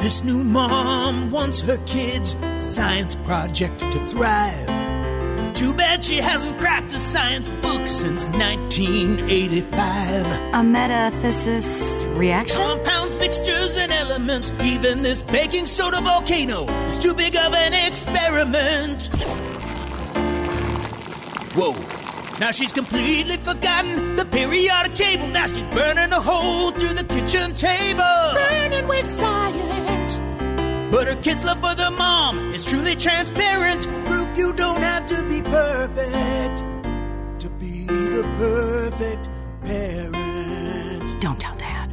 [0.00, 4.95] This new mom wants her kids' science project to thrive.
[5.56, 9.72] Too bad she hasn't cracked a science book since 1985.
[9.72, 12.62] A metathesis reaction?
[12.62, 14.52] Compounds, mixtures, and elements.
[14.62, 19.08] Even this baking soda volcano is too big of an experiment.
[21.56, 21.72] Whoa.
[22.38, 25.28] Now she's completely forgotten the periodic table.
[25.28, 28.02] Now she's burning a hole through the kitchen table.
[28.34, 29.95] Burning with science.
[30.90, 33.86] But her kids' love for their mom is truly transparent.
[34.06, 36.58] Proof you don't have to be perfect
[37.40, 39.28] to be the perfect
[39.64, 41.20] parent.
[41.20, 41.92] Don't tell dad.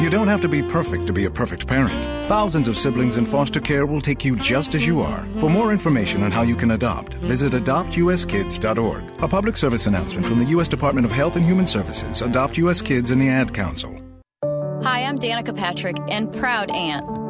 [0.00, 2.04] You don't have to be perfect to be a perfect parent.
[2.26, 5.28] Thousands of siblings in foster care will take you just as you are.
[5.38, 9.22] For more information on how you can adopt, visit adoptuskids.org.
[9.22, 10.66] A public service announcement from the U.S.
[10.66, 12.80] Department of Health and Human Services, Adopt U.S.
[12.80, 13.96] Kids, and the Ad Council.
[14.82, 17.21] Hi, I'm Danica Patrick and proud aunt.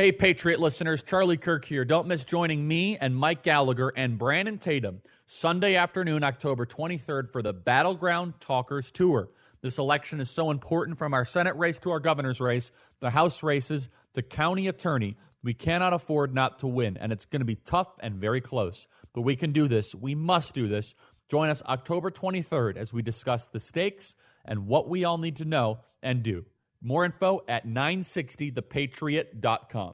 [0.00, 1.84] Hey, Patriot listeners, Charlie Kirk here.
[1.84, 7.42] Don't miss joining me and Mike Gallagher and Brandon Tatum Sunday afternoon, October 23rd, for
[7.42, 9.28] the Battleground Talkers Tour.
[9.60, 13.42] This election is so important from our Senate race to our governor's race, the House
[13.42, 15.18] races, to county attorney.
[15.42, 18.88] We cannot afford not to win, and it's going to be tough and very close.
[19.12, 19.94] But we can do this.
[19.94, 20.94] We must do this.
[21.30, 24.14] Join us October 23rd as we discuss the stakes
[24.46, 26.46] and what we all need to know and do.
[26.82, 29.92] More info at 960thepatriot.com.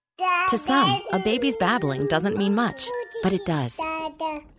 [0.49, 2.89] To some, a baby's babbling doesn't mean much,
[3.23, 3.81] but it does.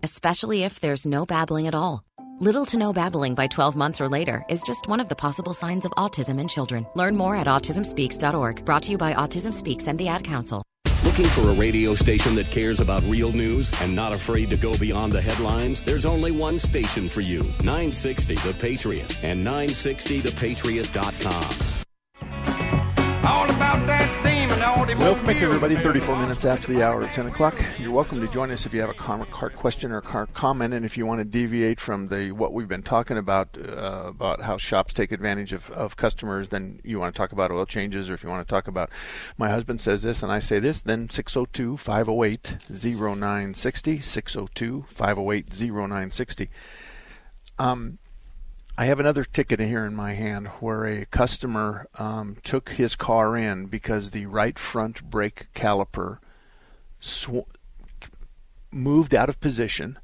[0.04, 2.04] Especially if there's no babbling at all.
[2.40, 5.54] Little to no babbling by 12 months or later is just one of the possible
[5.54, 6.86] signs of autism in children.
[6.94, 8.64] Learn more at autismspeaks.org.
[8.64, 10.62] Brought to you by Autism Speaks and the Ad Council.
[11.04, 14.78] Looking for a radio station that cares about real news and not afraid to go
[14.78, 15.82] beyond the headlines?
[15.82, 21.67] There's only one station for you 960 The Patriot and 960thepatriot.com.
[25.08, 25.76] Welcome back, everybody.
[25.76, 27.56] 34 minutes after the hour of 10 o'clock.
[27.80, 30.74] You're welcome to join us if you have a car, car question or car comment,
[30.74, 34.42] and if you want to deviate from the what we've been talking about uh, about
[34.42, 36.50] how shops take advantage of, of customers.
[36.50, 38.90] Then you want to talk about oil changes, or if you want to talk about
[39.38, 44.00] my husband says this and I say this, then 602 508 0960.
[44.00, 46.50] 602 508 0960.
[47.60, 47.98] Um,
[48.80, 53.36] I have another ticket here in my hand where a customer um, took his car
[53.36, 56.20] in because the right front brake caliper
[57.00, 57.50] sw-
[58.70, 59.98] moved out of position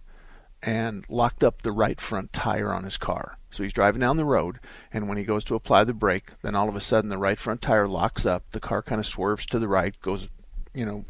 [0.63, 3.37] and locked up the right front tire on his car.
[3.51, 4.59] So he's driving down the road,
[4.91, 7.37] and when he goes to apply the brake, then all of a sudden the right
[7.37, 8.43] front tire locks up.
[8.53, 10.29] The car kind of swerves to the right, goes,
[10.73, 11.05] you know,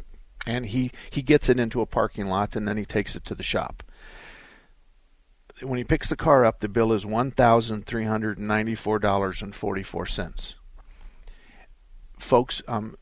[0.46, 3.34] and he he gets it into a parking lot, and then he takes it to
[3.34, 3.82] the shop
[5.62, 8.98] when he picks the car up, the bill is one thousand three hundred ninety four
[8.98, 10.56] dollars and forty four cents.
[12.18, 12.96] Folks, um,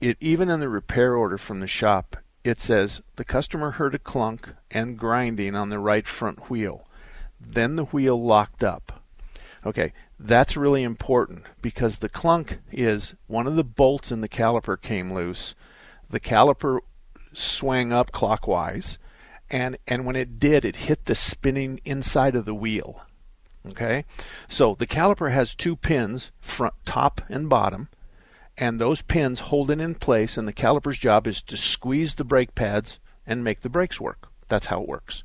[0.00, 3.98] it even in the repair order from the shop, it says the customer heard a
[3.98, 6.86] clunk and grinding on the right front wheel.
[7.40, 9.00] Then the wheel locked up.
[9.64, 14.80] Okay, that's really important because the clunk is one of the bolts in the caliper
[14.80, 15.54] came loose.
[16.10, 16.80] The caliper
[17.32, 18.98] swung up clockwise
[19.52, 23.02] and and when it did, it hit the spinning inside of the wheel.
[23.68, 24.04] Okay,
[24.48, 27.88] so the caliper has two pins, front, top, and bottom,
[28.58, 30.36] and those pins hold it in place.
[30.36, 34.28] And the caliper's job is to squeeze the brake pads and make the brakes work.
[34.48, 35.22] That's how it works.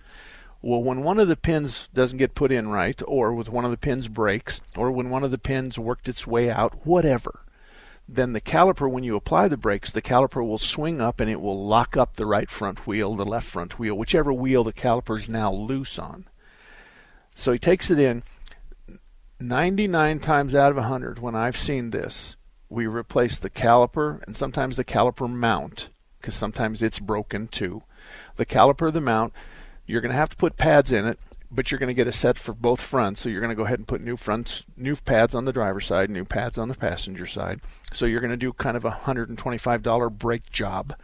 [0.62, 3.72] Well, when one of the pins doesn't get put in right, or with one of
[3.72, 7.42] the pins breaks, or when one of the pins worked its way out, whatever,
[8.10, 11.42] then the caliper, when you apply the brakes, the caliper will swing up and it
[11.42, 15.18] will lock up the right front wheel, the left front wheel, whichever wheel the caliper
[15.18, 16.26] is now loose on.
[17.36, 18.24] So he takes it in.
[19.40, 22.38] 99 times out of 100, when I've seen this,
[22.70, 25.90] we replace the caliper and sometimes the caliper mount,
[26.20, 27.84] because sometimes it's broken too.
[28.38, 29.34] The caliper, the mount,
[29.86, 32.12] you're going to have to put pads in it but you're going to get a
[32.12, 33.22] set for both fronts.
[33.22, 35.86] So you're going to go ahead and put new fronts, new pads on the driver's
[35.86, 37.62] side, new pads on the passenger side.
[37.92, 40.96] So you're going to do kind of a $125 brake job.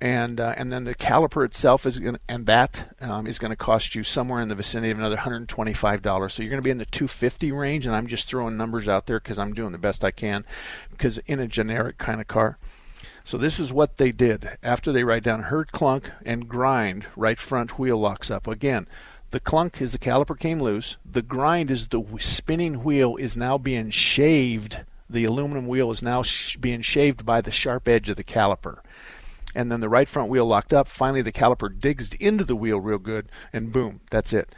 [0.00, 3.56] And uh, and then the caliper itself is going and that um, is going to
[3.56, 6.30] cost you somewhere in the vicinity of another $125.
[6.32, 7.86] So you're going to be in the 250 range.
[7.86, 10.44] And I'm just throwing numbers out there because I'm doing the best I can.
[10.90, 12.58] Because in a generic kind of car,
[13.22, 17.38] so this is what they did after they write down hurt clunk and grind right
[17.38, 18.88] front wheel locks up again
[19.34, 20.96] the clunk is the caliper came loose.
[21.04, 24.84] The grind is the spinning wheel is now being shaved.
[25.10, 28.78] The aluminum wheel is now sh- being shaved by the sharp edge of the caliper.
[29.52, 30.86] And then the right front wheel locked up.
[30.86, 34.54] Finally, the caliper digs into the wheel real good, and boom, that's it.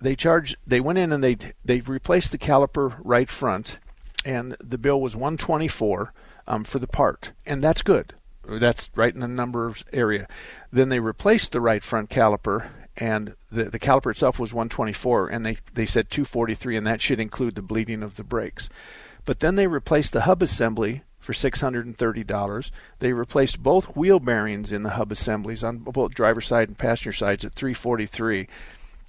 [0.00, 0.56] They charged.
[0.66, 3.78] They went in and they they replaced the caliper right front,
[4.24, 6.12] and the bill was 124
[6.48, 8.14] um, for the part, and that's good.
[8.48, 10.26] That's right in the numbers area.
[10.72, 12.68] Then they replaced the right front caliper
[13.00, 17.18] and the, the caliper itself was 124, and they, they said 243, and that should
[17.18, 18.68] include the bleeding of the brakes.
[19.24, 22.70] But then they replaced the hub assembly for $630.
[22.98, 27.12] They replaced both wheel bearings in the hub assemblies on both driver side and passenger
[27.12, 28.48] sides at 343.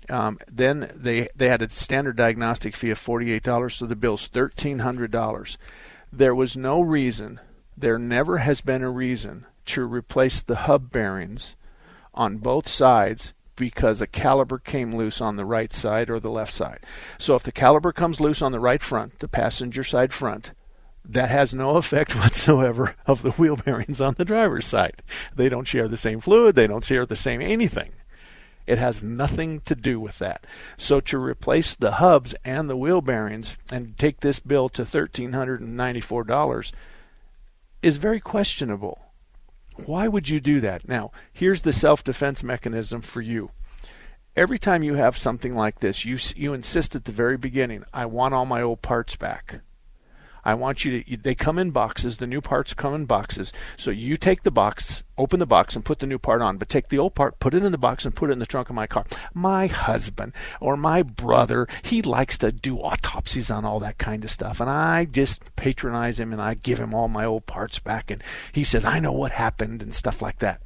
[0.10, 5.58] Um, then they they had a standard diagnostic fee of $48, so the bill's $1,300.
[6.12, 7.40] There was no reason,
[7.78, 11.56] there never has been a reason to replace the hub bearings
[12.14, 16.52] on both sides because a caliper came loose on the right side or the left
[16.52, 16.80] side.
[17.20, 20.54] So if the caliper comes loose on the right front, the passenger side front,
[21.06, 25.04] that has no effect whatsoever of the wheel bearings on the driver's side.
[25.36, 27.92] They don't share the same fluid, they don't share the same anything.
[28.66, 30.48] It has nothing to do with that.
[30.76, 36.72] So to replace the hubs and the wheel bearings and take this bill to $1,394
[37.84, 39.06] is very questionable.
[39.86, 40.88] Why would you do that?
[40.88, 43.52] Now, here's the self defense mechanism for you.
[44.34, 48.06] Every time you have something like this, you, you insist at the very beginning, I
[48.06, 49.60] want all my old parts back.
[50.44, 51.18] I want you to.
[51.18, 52.18] They come in boxes.
[52.18, 53.54] The new parts come in boxes.
[53.78, 56.58] So you take the box, open the box, and put the new part on.
[56.58, 58.46] But take the old part, put it in the box, and put it in the
[58.46, 59.06] trunk of my car.
[59.34, 64.32] My husband or my brother, he likes to do autopsies on all that kind of
[64.32, 68.10] stuff, and I just patronize him and I give him all my old parts back,
[68.10, 70.62] and he says I know what happened and stuff like that.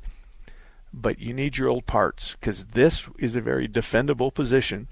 [0.97, 4.87] But you need your old parts because this is a very defendable position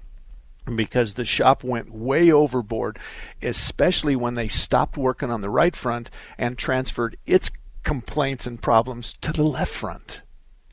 [0.72, 2.98] because the shop went way overboard,
[3.42, 7.50] especially when they stopped working on the right front and transferred its
[7.82, 10.20] complaints and problems to the left front.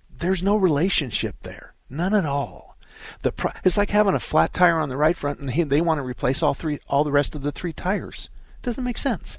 [0.09, 2.77] There's no relationship there, none at all.
[3.23, 5.81] The pro- it's like having a flat tire on the right front and he, they
[5.81, 8.29] want to replace all three, all the rest of the three tires.
[8.59, 9.37] It Doesn't make sense.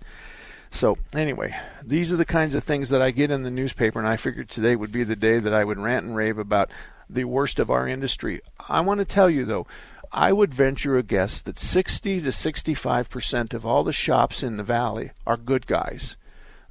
[0.72, 1.54] So anyway,
[1.84, 4.48] these are the kinds of things that I get in the newspaper, and I figured
[4.48, 6.70] today would be the day that I would rant and rave about
[7.08, 8.40] the worst of our industry.
[8.68, 9.66] I want to tell you though,
[10.10, 14.56] I would venture a guess that 60 to 65 percent of all the shops in
[14.56, 16.16] the valley are good guys.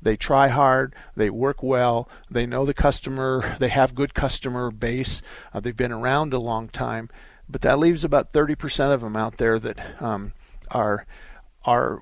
[0.01, 5.21] They try hard, they work well, they know the customer, they have good customer base,
[5.53, 7.09] uh, they've been around a long time.
[7.47, 10.33] But that leaves about 30 percent of them out there that um,
[10.71, 11.05] are
[11.63, 12.01] are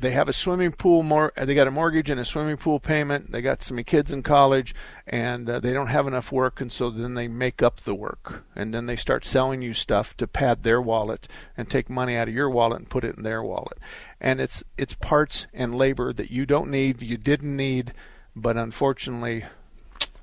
[0.00, 3.32] they have a swimming pool more they got a mortgage and a swimming pool payment.
[3.32, 4.74] They got some kids in college
[5.06, 8.44] and uh, they don't have enough work and so then they make up the work.
[8.56, 12.28] And then they start selling you stuff to pad their wallet and take money out
[12.28, 13.78] of your wallet and put it in their wallet.
[14.20, 17.92] And it's it's parts and labor that you don't need you didn't need
[18.34, 19.44] but unfortunately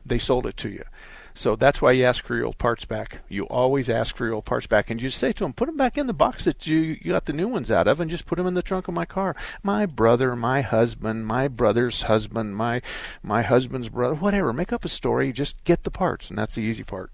[0.06, 0.84] they sold it to you
[1.38, 3.20] so that's why you ask for your old parts back.
[3.30, 5.68] You always ask for your old parts back, and you just say to them, "Put
[5.68, 8.10] them back in the box that you you got the new ones out of, and
[8.10, 12.04] just put them in the trunk of my car." My brother, my husband, my brother's
[12.04, 12.82] husband, my
[13.22, 14.52] my husband's brother, whatever.
[14.52, 15.32] Make up a story.
[15.32, 17.12] Just get the parts, and that's the easy part.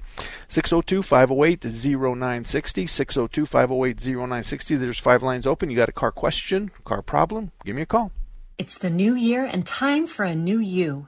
[0.48, 4.80] 602-508-0960, 602-508-0960.
[4.80, 5.70] There's five lines open.
[5.70, 7.52] You got a car question, car problem?
[7.66, 8.12] Give me a call.
[8.58, 11.08] It's the new year and time for a new you.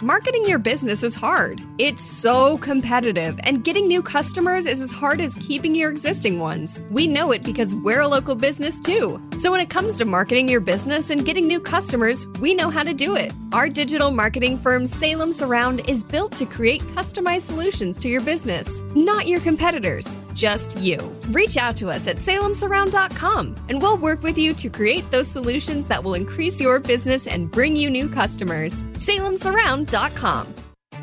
[0.00, 1.60] Marketing your business is hard.
[1.78, 6.80] It's so competitive, and getting new customers is as hard as keeping your existing ones.
[6.90, 9.22] We know it because we're a local business too.
[9.38, 12.82] So when it comes to marketing your business and getting new customers, we know how
[12.82, 13.32] to do it.
[13.52, 18.68] Our digital marketing firm Salem Surround is built to create customized solutions to your business,
[18.96, 20.96] not your competitors just you.
[21.28, 25.86] Reach out to us at salemsurround.com and we'll work with you to create those solutions
[25.88, 28.82] that will increase your business and bring you new customers.
[29.06, 30.54] salemsurround.com.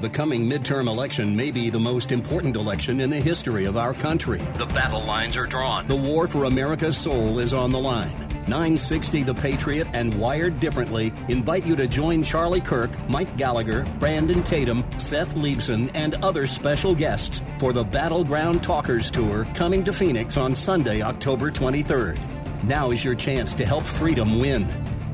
[0.01, 3.93] The coming midterm election may be the most important election in the history of our
[3.93, 4.39] country.
[4.57, 5.87] The battle lines are drawn.
[5.87, 8.17] The war for America's soul is on the line.
[8.47, 14.41] 960 The Patriot and Wired Differently invite you to join Charlie Kirk, Mike Gallagher, Brandon
[14.41, 20.37] Tatum, Seth Leibsohn, and other special guests for the Battleground Talkers Tour coming to Phoenix
[20.37, 22.17] on Sunday, October 23rd.
[22.63, 24.65] Now is your chance to help freedom win.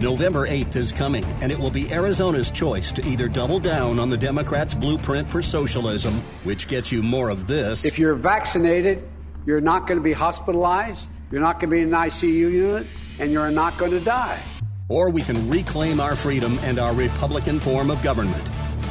[0.01, 4.09] November 8th is coming, and it will be Arizona's choice to either double down on
[4.09, 7.85] the Democrats' blueprint for socialism, which gets you more of this.
[7.85, 9.07] If you're vaccinated,
[9.45, 12.87] you're not going to be hospitalized, you're not going to be in an ICU unit,
[13.19, 14.37] and you're not going to die.
[14.89, 18.43] Or we can reclaim our freedom and our Republican form of government.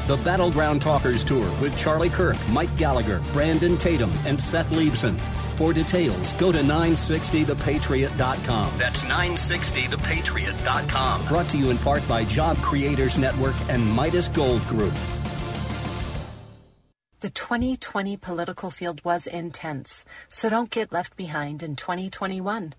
[0.06, 5.18] The Battleground Talkers Tour with Charlie Kirk, Mike Gallagher, Brandon Tatum, and Seth Leibsohn.
[5.56, 8.78] For details, go to 960thepatriot.com.
[8.78, 11.26] That's 960thepatriot.com.
[11.26, 14.92] Brought to you in part by Job Creators Network and Midas Gold Group.
[17.20, 22.74] The 2020 political field was intense, so don't get left behind in 2021.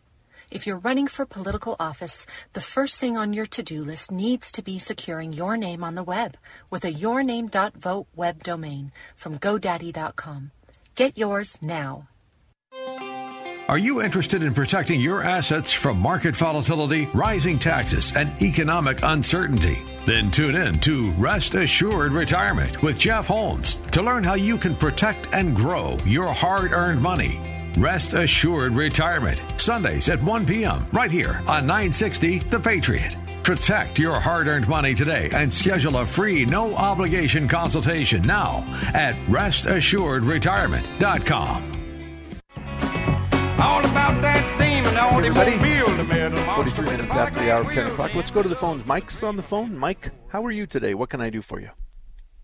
[0.52, 4.52] If you're running for political office, the first thing on your to do list needs
[4.52, 6.38] to be securing your name on the web
[6.70, 10.52] with a yourname.vote web domain from GoDaddy.com.
[10.94, 12.08] Get yours now.
[13.68, 19.82] Are you interested in protecting your assets from market volatility, rising taxes, and economic uncertainty?
[20.06, 24.76] Then tune in to Rest Assured Retirement with Jeff Holmes to learn how you can
[24.76, 27.42] protect and grow your hard earned money.
[27.76, 33.18] Rest Assured Retirement, Sundays at 1 p.m., right here on 960 The Patriot.
[33.42, 38.64] Protect your hard earned money today and schedule a free, no obligation consultation now
[38.94, 41.75] at restassuredretirement.com.
[43.60, 46.46] All about that demon, all hey everybody.
[46.56, 48.14] 43 minutes after the hour of 10 o'clock.
[48.14, 48.86] Let's go to the phones.
[48.86, 49.78] Mike's on the phone.
[49.78, 50.94] Mike, how are you today?
[50.94, 51.70] What can I do for you?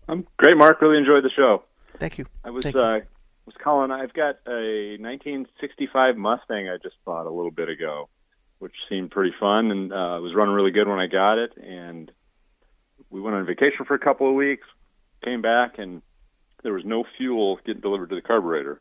[0.08, 0.80] I'm great, Mark.
[0.80, 1.64] Really enjoyed the show.
[1.98, 2.26] Thank you.
[2.44, 3.00] I was Thank uh,
[3.46, 3.90] was calling.
[3.90, 8.08] I've got a 1965 Mustang I just bought a little bit ago,
[8.58, 11.52] which seemed pretty fun and uh, was running really good when I got it.
[11.56, 12.10] And
[13.10, 14.66] we went on vacation for a couple of weeks,
[15.24, 16.02] came back, and
[16.62, 18.80] there was no fuel getting delivered to the carburetor.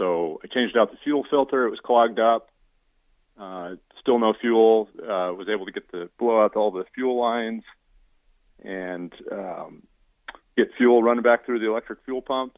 [0.00, 1.66] So I changed out the fuel filter.
[1.66, 2.48] It was clogged up.
[3.38, 4.88] Uh, still no fuel.
[4.98, 7.62] Uh, was able to get the blow out all the fuel lines
[8.64, 9.82] and um,
[10.56, 12.56] get fuel running back through the electric fuel pump.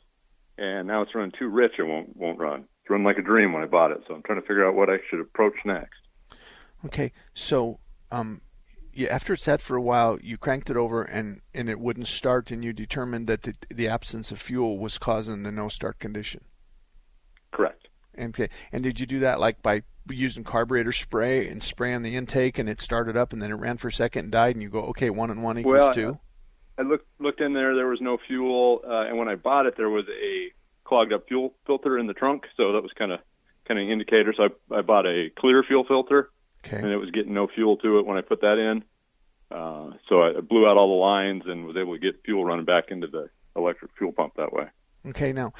[0.56, 1.72] And now it's running too rich.
[1.80, 2.60] It won't won't run.
[2.80, 4.04] It's running like a dream when I bought it.
[4.06, 5.98] So I'm trying to figure out what I should approach next.
[6.84, 7.80] Okay, so
[8.12, 8.40] um,
[8.92, 12.08] you, after it sat for a while, you cranked it over and, and it wouldn't
[12.08, 15.98] start, and you determined that the, the absence of fuel was causing the no start
[15.98, 16.42] condition.
[18.18, 22.58] Okay, and did you do that like by using carburetor spray and spraying the intake,
[22.58, 24.68] and it started up, and then it ran for a second and died, and you
[24.68, 26.18] go, okay, one and one equals well, two.
[26.78, 27.74] I looked looked in there.
[27.74, 30.52] There was no fuel, uh, and when I bought it, there was a
[30.84, 33.20] clogged up fuel filter in the trunk, so that was kind of
[33.66, 34.34] kind of indicator.
[34.36, 36.30] So I, I bought a clear fuel filter,
[36.66, 36.76] okay.
[36.76, 38.84] and it was getting no fuel to it when I put that in.
[39.50, 42.64] Uh, so I blew out all the lines and was able to get fuel running
[42.64, 44.64] back into the electric fuel pump that way.
[45.04, 45.52] Okay, now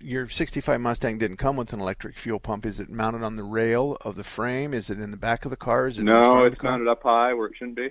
[0.00, 2.64] your 65 Mustang didn't come with an electric fuel pump.
[2.64, 4.72] Is it mounted on the rail of the frame?
[4.72, 5.86] Is it in the back of the car?
[5.88, 7.90] Is it no, it's mounted up high where it shouldn't be.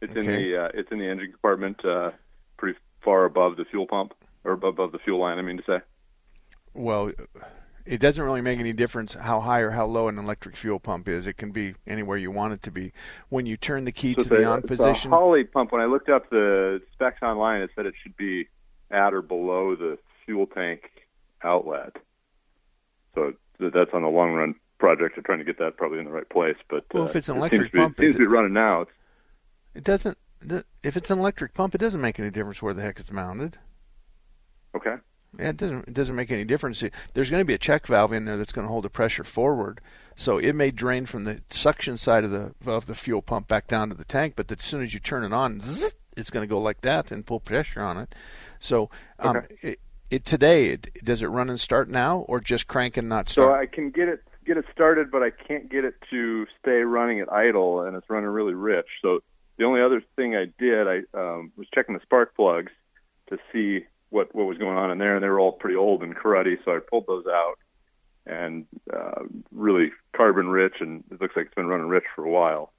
[0.00, 0.20] It's okay.
[0.20, 2.12] in the uh, it's in the engine compartment, uh,
[2.58, 4.14] pretty far above the fuel pump
[4.44, 5.38] or above the fuel line.
[5.38, 5.78] I mean to say.
[6.74, 7.10] Well,
[7.86, 11.08] it doesn't really make any difference how high or how low an electric fuel pump
[11.08, 11.26] is.
[11.26, 12.92] It can be anywhere you want it to be.
[13.30, 15.72] When you turn the key so to the, the on position, the Holley pump.
[15.72, 18.48] When I looked up the specs online, it said it should be
[18.90, 20.90] at or below the fuel tank
[21.42, 21.96] outlet.
[23.14, 25.16] So that's on the long run project.
[25.16, 26.56] They're trying to get that probably in the right place.
[26.68, 28.30] But well, uh, if it's an it electric to pump, be, seems it, to be
[28.30, 28.82] running now.
[28.82, 28.90] It's,
[29.74, 30.18] it doesn't.
[30.82, 33.58] If it's an electric pump, it doesn't make any difference where the heck it's mounted.
[34.74, 34.96] Okay.
[35.38, 35.88] Yeah, it doesn't.
[35.88, 36.82] It doesn't make any difference.
[37.14, 39.24] There's going to be a check valve in there that's going to hold the pressure
[39.24, 39.80] forward,
[40.14, 43.66] so it may drain from the suction side of the of the fuel pump back
[43.66, 44.34] down to the tank.
[44.36, 47.10] But as soon as you turn it on, zzz, it's going to go like that
[47.10, 48.14] and pull pressure on it.
[48.58, 49.56] So, um, okay.
[49.62, 49.80] it,
[50.10, 53.48] it today it, does it run and start now, or just crank and not start?
[53.48, 53.54] so?
[53.54, 57.20] I can get it get it started, but I can't get it to stay running
[57.20, 58.86] at idle, and it's running really rich.
[59.02, 59.20] So
[59.58, 62.72] the only other thing I did, I um, was checking the spark plugs
[63.28, 66.02] to see what what was going on in there, and they were all pretty old
[66.02, 66.56] and cruddy.
[66.64, 67.58] So I pulled those out,
[68.26, 72.30] and uh, really carbon rich, and it looks like it's been running rich for a
[72.30, 72.72] while.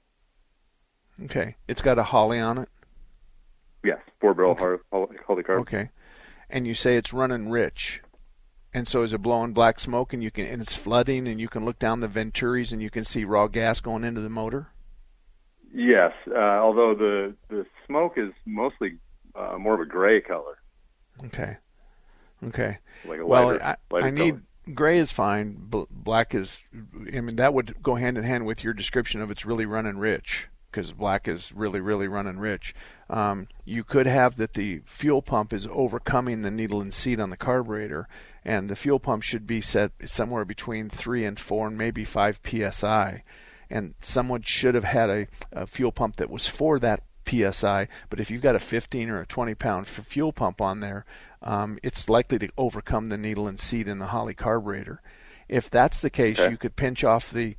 [1.24, 2.68] Okay, it's got a Holley on it.
[3.84, 4.82] Yes, four barrel okay.
[5.26, 5.60] Holley carb.
[5.60, 5.90] Okay,
[6.50, 8.02] and you say it's running rich,
[8.74, 11.48] and so is it blowing black smoke, and you can and it's flooding, and you
[11.48, 14.68] can look down the venturis, and you can see raw gas going into the motor.
[15.72, 18.98] Yes, uh, although the the smoke is mostly
[19.34, 20.58] uh, more of a gray color.
[21.26, 21.56] Okay.
[22.44, 22.78] Okay.
[23.06, 24.74] Like well, lighter, I, lighter I need color.
[24.74, 25.56] gray is fine.
[25.60, 26.64] Black is.
[27.14, 29.98] I mean, that would go hand in hand with your description of it's really running
[29.98, 30.48] rich
[30.78, 32.72] because black is really, really running rich.
[33.10, 37.30] Um, you could have that the fuel pump is overcoming the needle and seat on
[37.30, 38.06] the carburetor,
[38.44, 42.40] and the fuel pump should be set somewhere between three and four, and maybe five
[42.46, 43.24] psi.
[43.68, 47.88] And someone should have had a, a fuel pump that was for that psi.
[48.08, 51.04] But if you've got a 15 or a 20 pound fuel pump on there,
[51.42, 55.02] um, it's likely to overcome the needle and seat in the Holley carburetor.
[55.48, 56.52] If that's the case, Okay.
[56.52, 57.56] you could pinch off the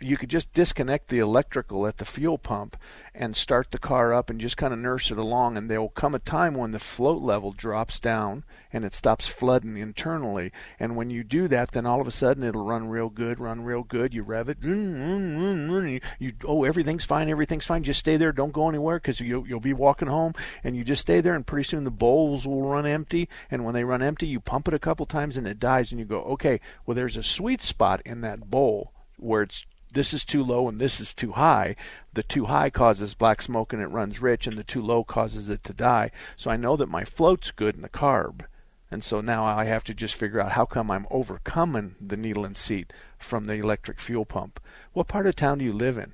[0.00, 2.76] you could just disconnect the electrical at the fuel pump
[3.14, 5.88] and start the car up and just kind of nurse it along and there will
[5.88, 10.50] come a time when the float level drops down and it stops flooding internally.
[10.78, 13.64] And when you do that then all of a sudden it'll run real good run
[13.64, 14.14] real good.
[14.14, 17.82] You rev it you, you oh everything's fine everything's fine.
[17.82, 18.32] Just stay there.
[18.32, 21.46] Don't go anywhere because you, you'll be walking home and you just stay there and
[21.46, 23.28] pretty soon the bowls will run empty.
[23.50, 25.98] And when they run empty you pump it a couple times and it dies and
[25.98, 30.24] you go okay well there's a sweet spot in that bowl where it's this is
[30.24, 31.76] too low and this is too high.
[32.12, 35.48] The too high causes black smoke and it runs rich, and the too low causes
[35.48, 36.10] it to die.
[36.36, 38.42] So I know that my float's good in the carb.
[38.90, 42.44] And so now I have to just figure out how come I'm overcoming the needle
[42.44, 44.60] and seat from the electric fuel pump.
[44.92, 46.12] What part of town do you live in?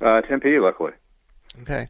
[0.00, 0.92] Uh, Tempe, luckily.
[1.60, 1.88] Okay.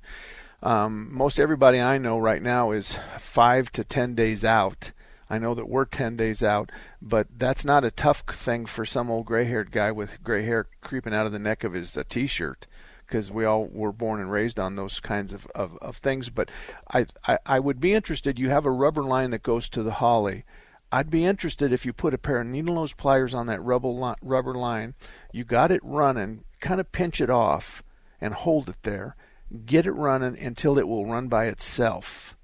[0.63, 4.93] Um, most everybody I know right now is five to ten days out.
[5.33, 6.71] I know that we're 10 days out,
[7.01, 10.67] but that's not a tough thing for some old gray haired guy with gray hair
[10.83, 12.67] creeping out of the neck of his uh, t shirt
[13.07, 16.29] because we all were born and raised on those kinds of, of, of things.
[16.29, 16.51] But
[16.93, 18.39] I, I, I would be interested.
[18.39, 20.45] You have a rubber line that goes to the Holley.
[20.93, 24.15] I'd be interested if you put a pair of needle nose pliers on that rubber,
[24.21, 24.93] rubber line.
[25.33, 27.83] You got it running, kind of pinch it off
[28.21, 29.17] and hold it there.
[29.65, 32.37] Get it running until it will run by itself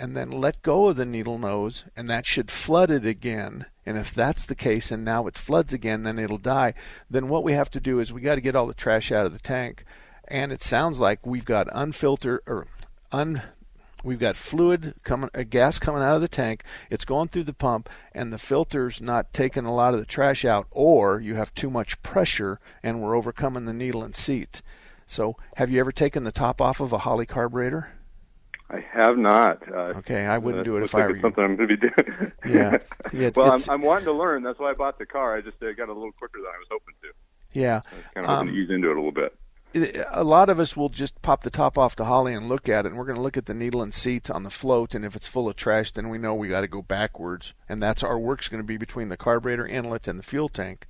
[0.00, 3.66] and then let go of the needle nose, and that should flood it again.
[3.84, 6.72] And if that's the case, and now it floods again, then it'll die.
[7.10, 9.26] Then what we have to do is we got to get all the trash out
[9.26, 9.84] of the tank.
[10.26, 12.66] And it sounds like we've got unfiltered or
[13.12, 13.42] un
[14.02, 16.64] we've got fluid coming, a gas coming out of the tank.
[16.88, 20.46] It's going through the pump, and the filter's not taking a lot of the trash
[20.46, 24.62] out, or you have too much pressure, and we're overcoming the needle and seat.
[25.04, 27.90] So, have you ever taken the top off of a Holley carburetor?
[28.70, 29.62] I have not.
[29.68, 31.88] Uh, okay, I wouldn't do it if I were it's something I'm going to be
[31.88, 32.32] doing.
[32.48, 32.78] Yeah.
[33.12, 34.42] yeah well, I'm, I'm wanting to learn.
[34.42, 35.36] That's why I bought the car.
[35.36, 37.58] I just uh, got a little quicker than I was hoping to.
[37.60, 37.80] Yeah.
[38.14, 39.36] Kind of hoping Um, to ease into it a little bit.
[39.72, 42.68] it- a lot of us will just pop the top off the Holley and look
[42.68, 44.94] at it, and we're going to look at the needle and seat on the float,
[44.94, 47.82] and if it's full of trash, then we know we got to go backwards, and
[47.82, 50.86] that's our work's going to be between the carburetor inlet and the fuel tank.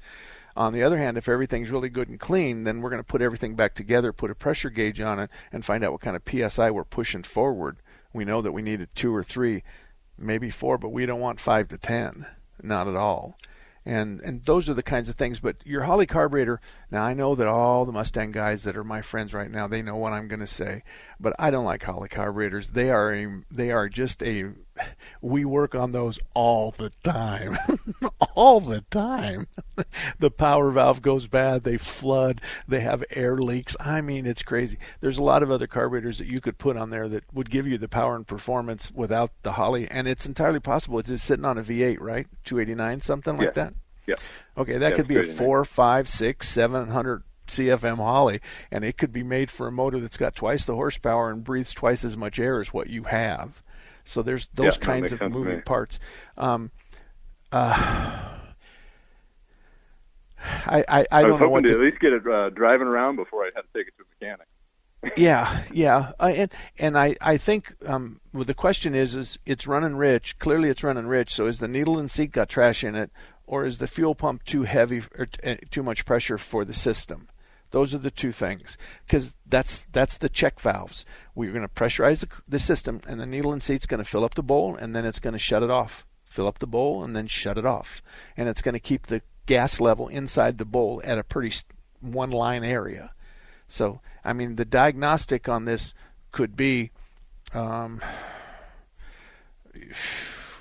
[0.57, 3.23] On the other hand, if everything's really good and clean, then we're going to put
[3.23, 6.53] everything back together, put a pressure gauge on it, and find out what kind of
[6.53, 7.79] psi we're pushing forward.
[8.13, 9.63] We know that we needed two or three,
[10.19, 12.27] maybe four, but we don't want five to ten,
[12.63, 13.37] not at all
[13.85, 15.41] and and those are the kinds of things.
[15.41, 16.61] But your Holley carburetor.
[16.91, 19.83] Now I know that all the Mustang guys that are my friends right now, they
[19.83, 20.83] know what I'm going to say.
[21.19, 22.69] But I don't like Holley carburetors.
[22.69, 24.51] They are a, they are just a.
[25.23, 27.59] We work on those all the time,
[28.35, 29.49] all the time.
[30.19, 31.63] the power valve goes bad.
[31.63, 32.41] They flood.
[32.67, 33.77] They have air leaks.
[33.79, 34.79] I mean, it's crazy.
[35.03, 37.67] There's a lot of other carburetors that you could put on there that would give
[37.67, 40.99] you the power and performance without the Holley, and it's entirely possible.
[40.99, 42.27] It's just sitting on a V8, right?
[42.45, 43.65] 289, something like Yeah.
[43.65, 43.75] that.
[44.07, 44.15] Yeah.
[44.57, 45.47] Okay, that Yeah, could be a it's 289.
[45.47, 50.01] four, five, six, seven hundred CFM Holley, and it could be made for a motor
[50.01, 53.63] that's got twice the horsepower and breathes twice as much air as what you have.
[54.05, 55.99] So there's those that kinds of moving parts.
[56.37, 56.71] Um,
[57.53, 58.29] uh,
[60.67, 62.27] I I, I I don't was know hoping what to to at least get it
[62.27, 64.47] uh, driving around before I had to take it to a mechanic.
[65.17, 69.67] yeah, yeah, uh, and and I I think um, well, the question is is it's
[69.67, 70.39] running rich.
[70.39, 71.35] Clearly, it's running rich.
[71.35, 73.11] So is the needle and seat got trash in it,
[73.47, 76.75] or is the fuel pump too heavy or t- uh, too much pressure for the
[76.75, 77.29] system?
[77.71, 81.05] Those are the two things because that's that's the check valves.
[81.35, 84.25] We're going to pressurize the, the system, and the needle and seat's going to fill
[84.25, 86.07] up the bowl, and then it's going to shut it off.
[86.25, 88.03] Fill up the bowl, and then shut it off,
[88.37, 91.57] and it's going to keep the gas level inside the bowl at a pretty
[92.01, 93.13] one line area.
[93.69, 95.95] So, I mean, the diagnostic on this
[96.33, 96.91] could be,
[97.55, 98.01] um,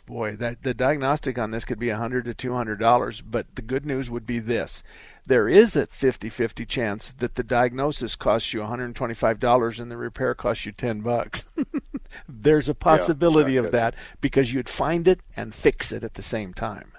[0.05, 3.21] boy, that the diagnostic on this could be a hundred to two hundred dollars.
[3.21, 4.83] But the good news would be this:
[5.29, 9.79] there is a 50-50 chance that the diagnosis costs you one hundred and twenty-five dollars
[9.79, 11.45] and the repair costs you ten bucks.
[12.27, 13.73] There's a possibility yeah, of good.
[13.73, 16.93] that because you'd find it and fix it at the same time.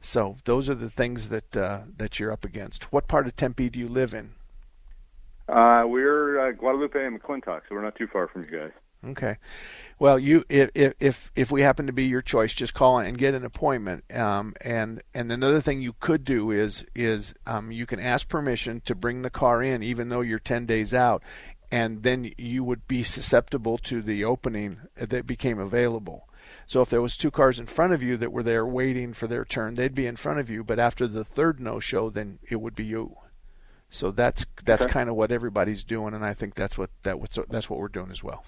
[0.00, 2.92] So those are the things that uh, that you're up against.
[2.92, 4.30] What part of Tempe do you live in?
[5.48, 8.72] Uh, we're uh, Guadalupe and McClintock, so we're not too far from you guys.
[9.06, 9.36] Okay.
[10.00, 13.34] Well, you if if if, we happen to be your choice, just call and get
[13.34, 14.04] an appointment.
[14.14, 18.80] Um, and and another thing you could do is is um, you can ask permission
[18.86, 21.22] to bring the car in, even though you're ten days out,
[21.70, 26.28] and then you would be susceptible to the opening that became available.
[26.66, 29.26] So if there was two cars in front of you that were there waiting for
[29.26, 30.62] their turn, they'd be in front of you.
[30.62, 33.16] But after the third no show, then it would be you.
[33.90, 34.92] So that's that's Okay.
[34.92, 37.88] kind of what everybody's doing, and I think that's what that what's that's what we're
[37.88, 38.44] doing as well.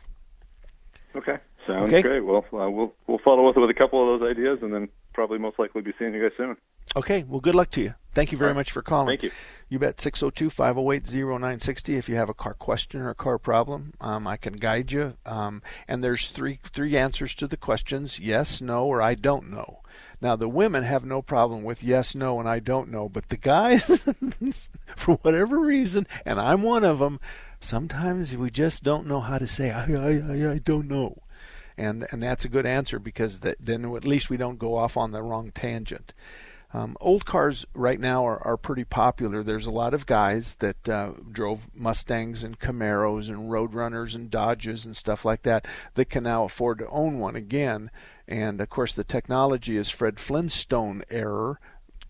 [1.16, 2.02] Okay, sounds Okay.
[2.02, 2.20] great.
[2.20, 5.38] Well, uh, we'll we'll follow up with a couple of those ideas, and then probably
[5.38, 6.56] most likely be seeing you guys soon.
[6.96, 7.94] Okay, well, good luck to you.
[8.14, 8.60] Thank you very All right.
[8.60, 9.06] much for calling.
[9.08, 9.30] Thank you.
[9.68, 13.92] You bet 602 508 0960 if you have a car question or a car problem.
[14.00, 15.14] Um, I can guide you.
[15.24, 19.80] Um, and there's three three answers to the questions yes, no, or I don't know.
[20.22, 23.38] Now, the women have no problem with yes, no, and I don't know, but the
[23.38, 23.84] guys,
[24.96, 27.20] for whatever reason, and I'm one of them,
[27.60, 31.22] sometimes we just don't know how to say, I, I, I, I don't know
[31.80, 34.96] and and that's a good answer because that, then at least we don't go off
[34.96, 36.12] on the wrong tangent.
[36.72, 39.42] Um, old cars right now are, are pretty popular.
[39.42, 44.86] There's a lot of guys that uh, drove Mustangs and Camaros and Roadrunners and Dodges
[44.86, 47.90] and stuff like that that can now afford to own one again.
[48.28, 51.58] And of course, the technology is Fred Flintstone error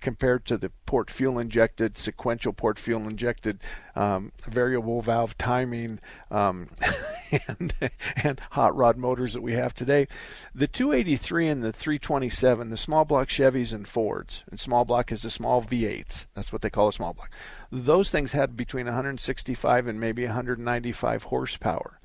[0.00, 3.60] compared to the port fuel injected, sequential port fuel injected,
[3.94, 6.68] um, variable valve timing, um,
[7.48, 7.74] and,
[8.16, 10.08] and hot rod motors that we have today.
[10.54, 15.22] The 283 and the 327, the small block Chevys and Fords, and small block is
[15.22, 16.26] the small V8s.
[16.34, 17.30] That's what they call a small block.
[17.70, 22.00] Those things had between 165 and maybe 195 horsepower.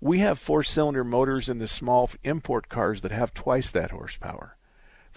[0.00, 4.56] We have four cylinder motors in the small import cars that have twice that horsepower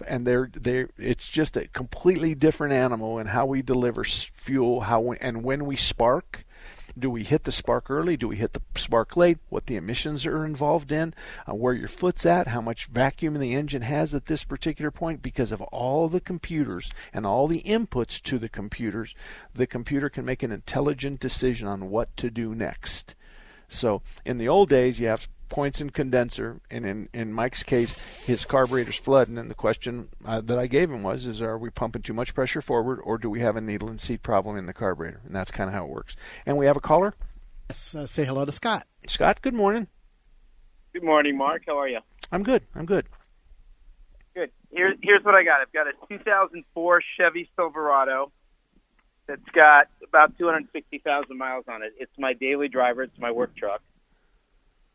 [0.06, 5.00] and they're they it's just a completely different animal in how we deliver fuel how
[5.00, 6.44] we, and when we spark
[6.96, 8.16] Do we hit the spark early?
[8.16, 9.38] Do we hit the spark late?
[9.48, 11.12] What the emissions are involved in?
[11.48, 12.46] Uh, where your foot's at?
[12.48, 15.20] How much vacuum the engine has at this particular point?
[15.20, 19.14] Because of all the computers and all the inputs to the computers,
[19.52, 23.16] the computer can make an intelligent decision on what to do next.
[23.66, 27.98] So in the old days, you have points in condenser, and in, in Mike's case,
[28.24, 29.38] his carburetor's flooding.
[29.38, 32.34] And the question uh, that I gave him was, is are we pumping too much
[32.34, 35.20] pressure forward, or do we have a needle and seat problem in the carburetor?
[35.24, 36.16] And that's kind of how it works.
[36.46, 37.14] And we have a caller.
[37.70, 38.86] Yes, uh, say hello to Scott.
[39.06, 39.88] Scott, good morning.
[40.92, 41.62] Good morning, Mark.
[41.66, 42.00] How are you?
[42.30, 42.62] I'm good.
[42.74, 43.06] I'm good.
[44.34, 44.50] Good.
[44.70, 45.60] Here, here's what I got.
[45.60, 48.32] I've got a 2004 Chevy Silverado
[49.26, 51.94] that's got about 260,000 miles on it.
[51.98, 53.02] It's my daily driver.
[53.02, 53.80] It's my work truck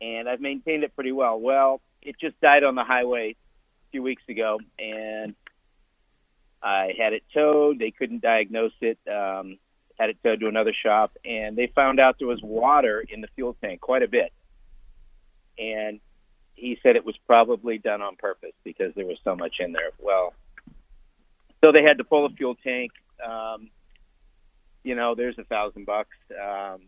[0.01, 1.39] and I've maintained it pretty well.
[1.39, 5.35] Well, it just died on the highway a few weeks ago, and
[6.61, 7.79] I had it towed.
[7.79, 8.97] They couldn't diagnose it.
[9.07, 9.57] Um,
[9.99, 13.27] had it towed to another shop, and they found out there was water in the
[13.35, 14.31] fuel tank, quite a bit.
[15.57, 15.99] And
[16.55, 19.91] he said it was probably done on purpose because there was so much in there.
[19.99, 20.33] Well,
[21.63, 22.91] so they had to pull the fuel tank.
[23.25, 23.69] Um,
[24.83, 26.15] you know, there's a thousand bucks.
[26.31, 26.79] Um,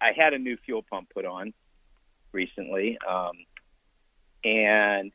[0.00, 1.52] I had a new fuel pump put on
[2.32, 3.32] recently, um,
[4.44, 5.12] and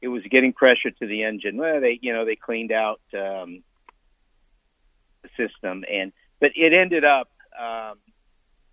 [0.00, 1.56] it was getting pressure to the engine.
[1.56, 3.62] Well, they you know they cleaned out um,
[5.22, 7.28] the system, and but it ended up
[7.58, 7.98] um,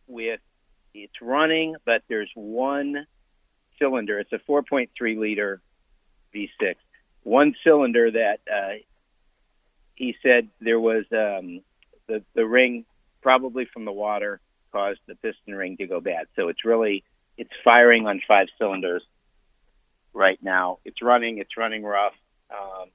[0.08, 0.40] with
[0.94, 3.06] it's running, but there's one
[3.78, 4.20] cylinder.
[4.20, 5.62] It's a 4.3 liter
[6.36, 6.76] V6,
[7.24, 8.74] one cylinder that uh,
[9.96, 11.62] he said there was um,
[12.08, 12.86] the the ring
[13.22, 14.40] probably from the water
[14.72, 16.28] caused the piston ring to go bad.
[16.36, 17.04] So it's really
[17.40, 19.02] it's firing on five cylinders
[20.14, 20.80] right now.
[20.84, 21.38] It's running.
[21.38, 22.14] It's running rough.
[22.52, 22.90] Um,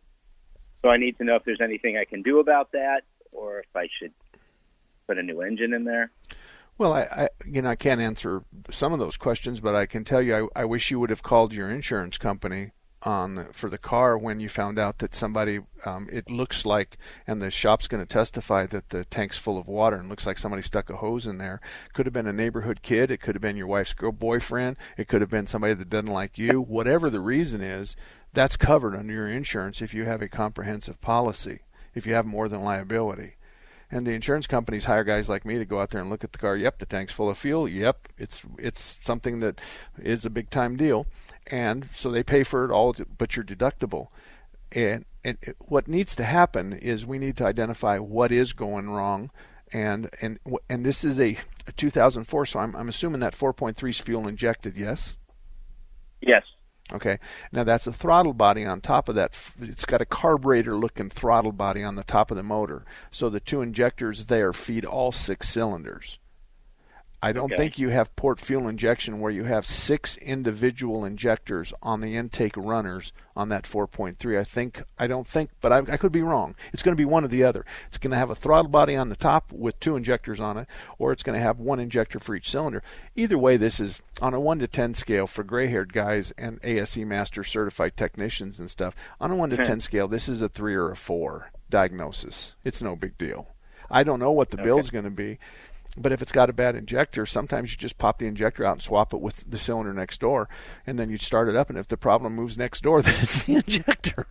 [0.82, 3.74] so I need to know if there's anything I can do about that, or if
[3.74, 4.12] I should
[5.06, 6.10] put a new engine in there.
[6.76, 10.04] Well, I, I you know I can't answer some of those questions, but I can
[10.04, 12.72] tell you I, I wish you would have called your insurance company
[13.04, 16.96] on for the car when you found out that somebody um, it looks like
[17.26, 20.38] and the shop's going to testify that the tank's full of water and looks like
[20.38, 21.60] somebody stuck a hose in there.
[21.92, 25.08] Could have been a neighborhood kid it could have been your wife's girl boyfriend it
[25.08, 26.60] could have been somebody that doesn't like you.
[26.60, 27.96] Whatever the reason is
[28.32, 31.60] that's covered under your insurance if you have a comprehensive policy
[31.94, 33.36] if you have more than liability
[33.90, 36.32] and the insurance companies hire guys like me to go out there and look at
[36.32, 36.56] the car.
[36.56, 37.68] Yep, the tank's full of fuel.
[37.68, 39.60] Yep, it's it's something that
[39.98, 41.06] is a big time deal,
[41.46, 44.08] and so they pay for it all, but your deductible.
[44.72, 49.30] And, and what needs to happen is we need to identify what is going wrong,
[49.72, 54.00] and and and this is a, a 2004, so I'm I'm assuming that 4.3 is
[54.00, 54.76] fuel injected.
[54.76, 55.16] Yes.
[56.20, 56.42] Yes.
[56.92, 57.18] Okay.
[57.50, 59.40] Now that's a throttle body on top of that.
[59.60, 62.84] It's got a carburetor looking throttle body on the top of the motor.
[63.10, 66.18] So the two injectors there feed all six cylinders.
[67.24, 67.56] I don't okay.
[67.56, 72.54] think you have port fuel injection where you have six individual injectors on the intake
[72.54, 74.38] runners on that 4.3.
[74.38, 76.54] I think I don't think, but I, I could be wrong.
[76.74, 77.64] It's going to be one or the other.
[77.86, 80.68] It's going to have a throttle body on the top with two injectors on it,
[80.98, 82.82] or it's going to have one injector for each cylinder.
[83.16, 86.98] Either way, this is on a one to ten scale for gray-haired guys and ASE
[86.98, 88.94] master certified technicians and stuff.
[89.18, 89.62] On a one to hmm.
[89.62, 92.54] ten scale, this is a three or a four diagnosis.
[92.64, 93.48] It's no big deal.
[93.90, 94.64] I don't know what the okay.
[94.64, 95.38] bill's going to be.
[95.96, 98.82] But if it's got a bad injector, sometimes you just pop the injector out and
[98.82, 100.48] swap it with the cylinder next door,
[100.86, 101.70] and then you start it up.
[101.70, 104.26] And if the problem moves next door, then it's the injector.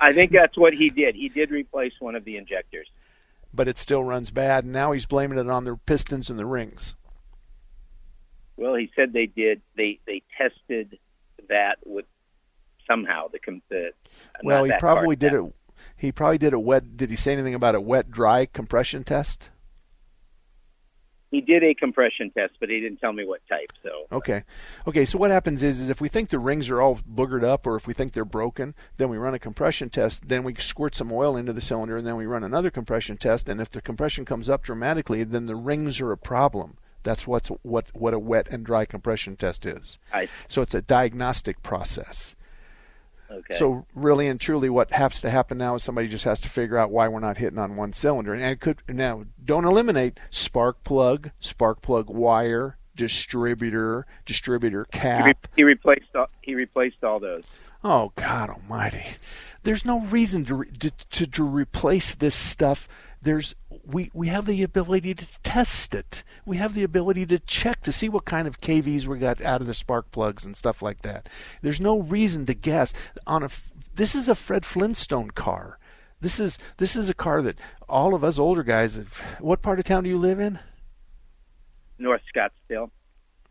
[0.00, 1.14] I think that's what he did.
[1.14, 2.88] He did replace one of the injectors,
[3.52, 4.64] but it still runs bad.
[4.64, 6.94] And now he's blaming it on the pistons and the rings.
[8.56, 9.60] Well, he said they did.
[9.76, 10.98] They they tested
[11.48, 12.06] that with
[12.86, 13.38] somehow the
[13.68, 13.90] the.
[14.42, 15.54] Well, he probably did it.
[15.96, 16.96] He probably did a wet.
[16.96, 19.50] Did he say anything about a wet dry compression test?
[21.34, 23.72] He did a compression test, but he didn't tell me what type.
[23.82, 24.44] So okay,
[24.86, 25.04] okay.
[25.04, 27.74] So what happens is, is if we think the rings are all boogered up, or
[27.74, 30.28] if we think they're broken, then we run a compression test.
[30.28, 33.48] Then we squirt some oil into the cylinder, and then we run another compression test.
[33.48, 36.76] And if the compression comes up dramatically, then the rings are a problem.
[37.02, 39.98] That's what's what what a wet and dry compression test is.
[40.12, 42.36] I, so it's a diagnostic process.
[43.34, 43.54] Okay.
[43.54, 46.78] So really and truly, what has to happen now is somebody just has to figure
[46.78, 50.82] out why we're not hitting on one cylinder, and it could now don't eliminate spark
[50.84, 55.24] plug, spark plug wire, distributor, distributor cap.
[55.24, 57.44] He, re- he replaced all, he replaced all those.
[57.82, 59.04] Oh God Almighty!
[59.62, 62.88] There's no reason to, re- to, to to replace this stuff
[63.24, 63.54] there's
[63.86, 66.24] we we have the ability to test it.
[66.46, 69.60] We have the ability to check to see what kind of KVs we got out
[69.60, 71.28] of the spark plugs and stuff like that.
[71.62, 72.92] There's no reason to guess
[73.26, 73.50] on a
[73.94, 75.78] this is a Fred Flintstone car.
[76.20, 77.58] This is this is a car that
[77.88, 78.96] all of us older guys.
[79.40, 80.58] What part of town do you live in?
[81.98, 82.90] North Scottsdale.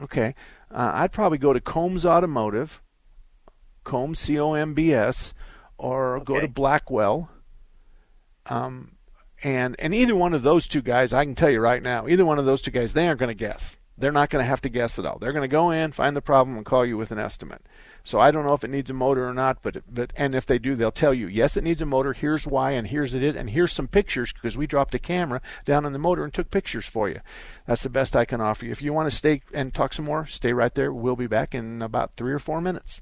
[0.02, 0.36] Okay.
[0.72, 2.82] Uh, I'd probably go to Combs Automotive,
[3.84, 5.34] Combs C O M B S,
[5.78, 6.26] or okay.
[6.26, 7.30] go to Blackwell.
[8.48, 8.93] Um,
[9.44, 12.26] and and either one of those two guys, I can tell you right now, either
[12.26, 13.80] one of those two guys, they aren't going to guess.
[13.96, 15.20] They're not going to have to guess at all.
[15.20, 17.62] They're going to go in, find the problem, and call you with an estimate.
[18.04, 20.46] So I don't know if it needs a motor or not, but but and if
[20.46, 22.14] they do, they'll tell you yes, it needs a motor.
[22.14, 25.42] Here's why, and here's it is, and here's some pictures because we dropped a camera
[25.66, 27.20] down on the motor and took pictures for you.
[27.68, 28.72] That's the best I can offer you.
[28.72, 30.92] If you want to stay and talk some more, stay right there.
[30.92, 33.02] We'll be back in about three or four minutes.